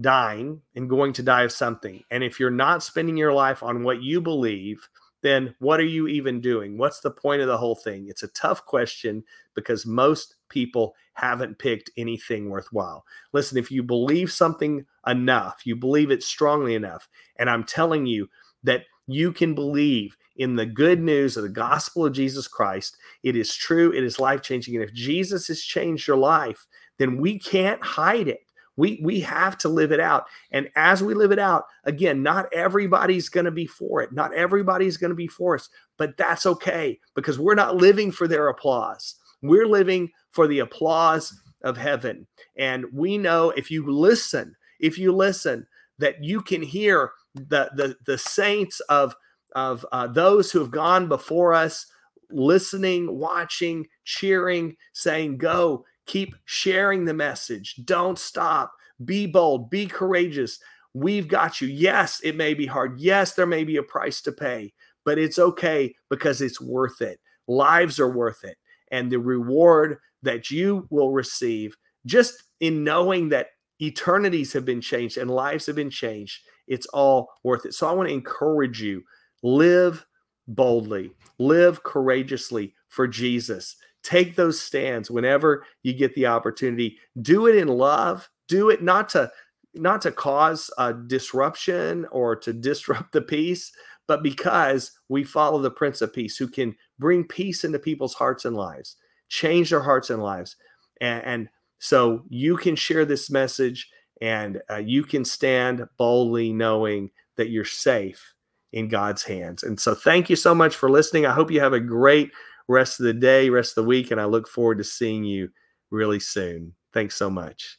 dying 0.00 0.60
and 0.74 0.90
going 0.90 1.12
to 1.14 1.22
die 1.22 1.42
of 1.42 1.52
something. 1.52 2.02
And 2.10 2.24
if 2.24 2.40
you're 2.40 2.50
not 2.50 2.82
spending 2.82 3.16
your 3.16 3.32
life 3.32 3.62
on 3.62 3.84
what 3.84 4.02
you 4.02 4.20
believe, 4.20 4.88
then 5.22 5.54
what 5.58 5.80
are 5.80 5.84
you 5.84 6.06
even 6.06 6.40
doing? 6.40 6.76
What's 6.76 7.00
the 7.00 7.10
point 7.10 7.40
of 7.40 7.48
the 7.48 7.56
whole 7.56 7.76
thing? 7.76 8.08
It's 8.08 8.22
a 8.22 8.28
tough 8.28 8.66
question 8.66 9.24
because 9.54 9.86
most 9.86 10.36
people 10.50 10.94
haven't 11.14 11.58
picked 11.58 11.90
anything 11.96 12.50
worthwhile. 12.50 13.04
Listen, 13.32 13.56
if 13.56 13.70
you 13.70 13.82
believe 13.82 14.30
something 14.30 14.84
enough, 15.06 15.62
you 15.64 15.76
believe 15.76 16.10
it 16.10 16.22
strongly 16.22 16.74
enough, 16.74 17.08
and 17.38 17.48
I'm 17.48 17.64
telling 17.64 18.04
you 18.04 18.28
that 18.64 18.82
you 19.06 19.32
can 19.32 19.54
believe 19.54 20.16
in 20.36 20.56
the 20.56 20.66
good 20.66 21.00
news 21.00 21.36
of 21.36 21.42
the 21.42 21.48
gospel 21.48 22.06
of 22.06 22.12
Jesus 22.12 22.48
Christ, 22.48 22.96
it 23.22 23.36
is 23.36 23.54
true, 23.54 23.92
it 23.92 24.02
is 24.02 24.18
life 24.18 24.42
changing. 24.42 24.74
And 24.74 24.84
if 24.84 24.92
Jesus 24.92 25.48
has 25.48 25.60
changed 25.60 26.08
your 26.08 26.16
life, 26.16 26.66
then 26.98 27.18
we 27.18 27.38
can't 27.38 27.82
hide 27.82 28.28
it. 28.28 28.40
We 28.76 29.00
we 29.02 29.20
have 29.20 29.56
to 29.58 29.68
live 29.68 29.92
it 29.92 30.00
out. 30.00 30.26
And 30.50 30.68
as 30.74 31.02
we 31.02 31.14
live 31.14 31.32
it 31.32 31.38
out, 31.38 31.64
again, 31.84 32.22
not 32.22 32.52
everybody's 32.52 33.28
going 33.28 33.44
to 33.44 33.50
be 33.50 33.66
for 33.66 34.02
it. 34.02 34.12
Not 34.12 34.34
everybody's 34.34 34.96
going 34.96 35.10
to 35.10 35.16
be 35.16 35.28
for 35.28 35.54
us, 35.54 35.68
but 35.96 36.16
that's 36.16 36.46
okay 36.46 36.98
because 37.14 37.38
we're 37.38 37.54
not 37.54 37.76
living 37.76 38.10
for 38.10 38.26
their 38.26 38.48
applause. 38.48 39.16
We're 39.42 39.68
living 39.68 40.10
for 40.30 40.48
the 40.48 40.60
applause 40.60 41.40
of 41.62 41.76
heaven. 41.76 42.26
And 42.56 42.86
we 42.92 43.18
know 43.18 43.50
if 43.50 43.70
you 43.70 43.90
listen, 43.90 44.56
if 44.80 44.98
you 44.98 45.12
listen, 45.12 45.66
that 45.98 46.22
you 46.22 46.40
can 46.40 46.62
hear 46.62 47.12
the 47.34 47.70
the, 47.74 47.96
the 48.06 48.18
saints 48.18 48.80
of 48.80 49.14
of 49.54 49.86
uh, 49.92 50.08
those 50.08 50.50
who 50.50 50.58
have 50.58 50.70
gone 50.70 51.08
before 51.08 51.54
us 51.54 51.86
listening, 52.30 53.18
watching, 53.18 53.86
cheering, 54.04 54.76
saying, 54.92 55.38
Go, 55.38 55.84
Keep 56.06 56.34
sharing 56.44 57.04
the 57.04 57.14
message. 57.14 57.76
Don't 57.84 58.18
stop. 58.18 58.72
Be 59.04 59.26
bold. 59.26 59.70
Be 59.70 59.86
courageous. 59.86 60.58
We've 60.92 61.26
got 61.26 61.60
you. 61.60 61.68
Yes, 61.68 62.20
it 62.22 62.36
may 62.36 62.54
be 62.54 62.66
hard. 62.66 63.00
Yes, 63.00 63.34
there 63.34 63.46
may 63.46 63.64
be 63.64 63.76
a 63.76 63.82
price 63.82 64.20
to 64.22 64.32
pay, 64.32 64.72
but 65.04 65.18
it's 65.18 65.38
okay 65.38 65.94
because 66.08 66.40
it's 66.40 66.60
worth 66.60 67.00
it. 67.00 67.18
Lives 67.48 67.98
are 67.98 68.10
worth 68.10 68.44
it. 68.44 68.56
And 68.90 69.10
the 69.10 69.18
reward 69.18 69.98
that 70.22 70.50
you 70.50 70.86
will 70.90 71.10
receive 71.10 71.76
just 72.06 72.44
in 72.60 72.84
knowing 72.84 73.30
that 73.30 73.48
eternities 73.80 74.52
have 74.52 74.64
been 74.64 74.80
changed 74.80 75.18
and 75.18 75.30
lives 75.30 75.66
have 75.66 75.76
been 75.76 75.90
changed, 75.90 76.40
it's 76.68 76.86
all 76.86 77.28
worth 77.42 77.66
it. 77.66 77.74
So 77.74 77.88
I 77.88 77.92
want 77.92 78.08
to 78.08 78.14
encourage 78.14 78.80
you 78.80 79.02
live 79.42 80.06
boldly, 80.46 81.10
live 81.38 81.82
courageously 81.82 82.74
for 82.88 83.08
Jesus 83.08 83.76
take 84.04 84.36
those 84.36 84.60
stands 84.60 85.10
whenever 85.10 85.64
you 85.82 85.92
get 85.92 86.14
the 86.14 86.26
opportunity 86.26 86.96
do 87.22 87.46
it 87.46 87.56
in 87.56 87.68
love 87.68 88.28
do 88.48 88.70
it 88.70 88.82
not 88.82 89.08
to 89.08 89.30
not 89.74 90.00
to 90.00 90.12
cause 90.12 90.70
a 90.78 90.94
disruption 90.94 92.06
or 92.12 92.36
to 92.36 92.52
disrupt 92.68 93.12
the 93.12 93.22
peace 93.22 93.72
but 94.06 94.22
because 94.22 94.92
we 95.08 95.24
follow 95.24 95.60
the 95.60 95.70
prince 95.70 96.02
of 96.02 96.12
peace 96.12 96.36
who 96.36 96.46
can 96.46 96.76
bring 96.98 97.24
peace 97.24 97.64
into 97.64 97.78
people's 97.78 98.14
hearts 98.14 98.44
and 98.44 98.56
lives 98.56 98.96
change 99.28 99.70
their 99.70 99.80
hearts 99.80 100.10
and 100.10 100.22
lives 100.22 100.56
and, 101.00 101.24
and 101.24 101.48
so 101.78 102.22
you 102.28 102.56
can 102.56 102.76
share 102.76 103.04
this 103.04 103.30
message 103.30 103.88
and 104.20 104.62
uh, 104.70 104.76
you 104.76 105.02
can 105.02 105.24
stand 105.24 105.86
boldly 105.98 106.52
knowing 106.52 107.10
that 107.36 107.50
you're 107.50 107.64
safe 107.64 108.34
in 108.72 108.88
God's 108.88 109.22
hands. 109.22 109.62
And 109.62 109.78
so 109.78 109.94
thank 109.94 110.30
you 110.30 110.36
so 110.36 110.54
much 110.54 110.74
for 110.74 110.90
listening. 110.90 111.26
I 111.26 111.32
hope 111.32 111.50
you 111.50 111.60
have 111.60 111.72
a 111.72 111.80
great 111.80 112.30
rest 112.68 113.00
of 113.00 113.04
the 113.06 113.14
day, 113.14 113.50
rest 113.50 113.76
of 113.76 113.84
the 113.84 113.88
week, 113.88 114.10
and 114.10 114.20
I 114.20 114.24
look 114.26 114.48
forward 114.48 114.78
to 114.78 114.84
seeing 114.84 115.24
you 115.24 115.50
really 115.90 116.20
soon. 116.20 116.74
Thanks 116.92 117.16
so 117.16 117.30
much. 117.30 117.78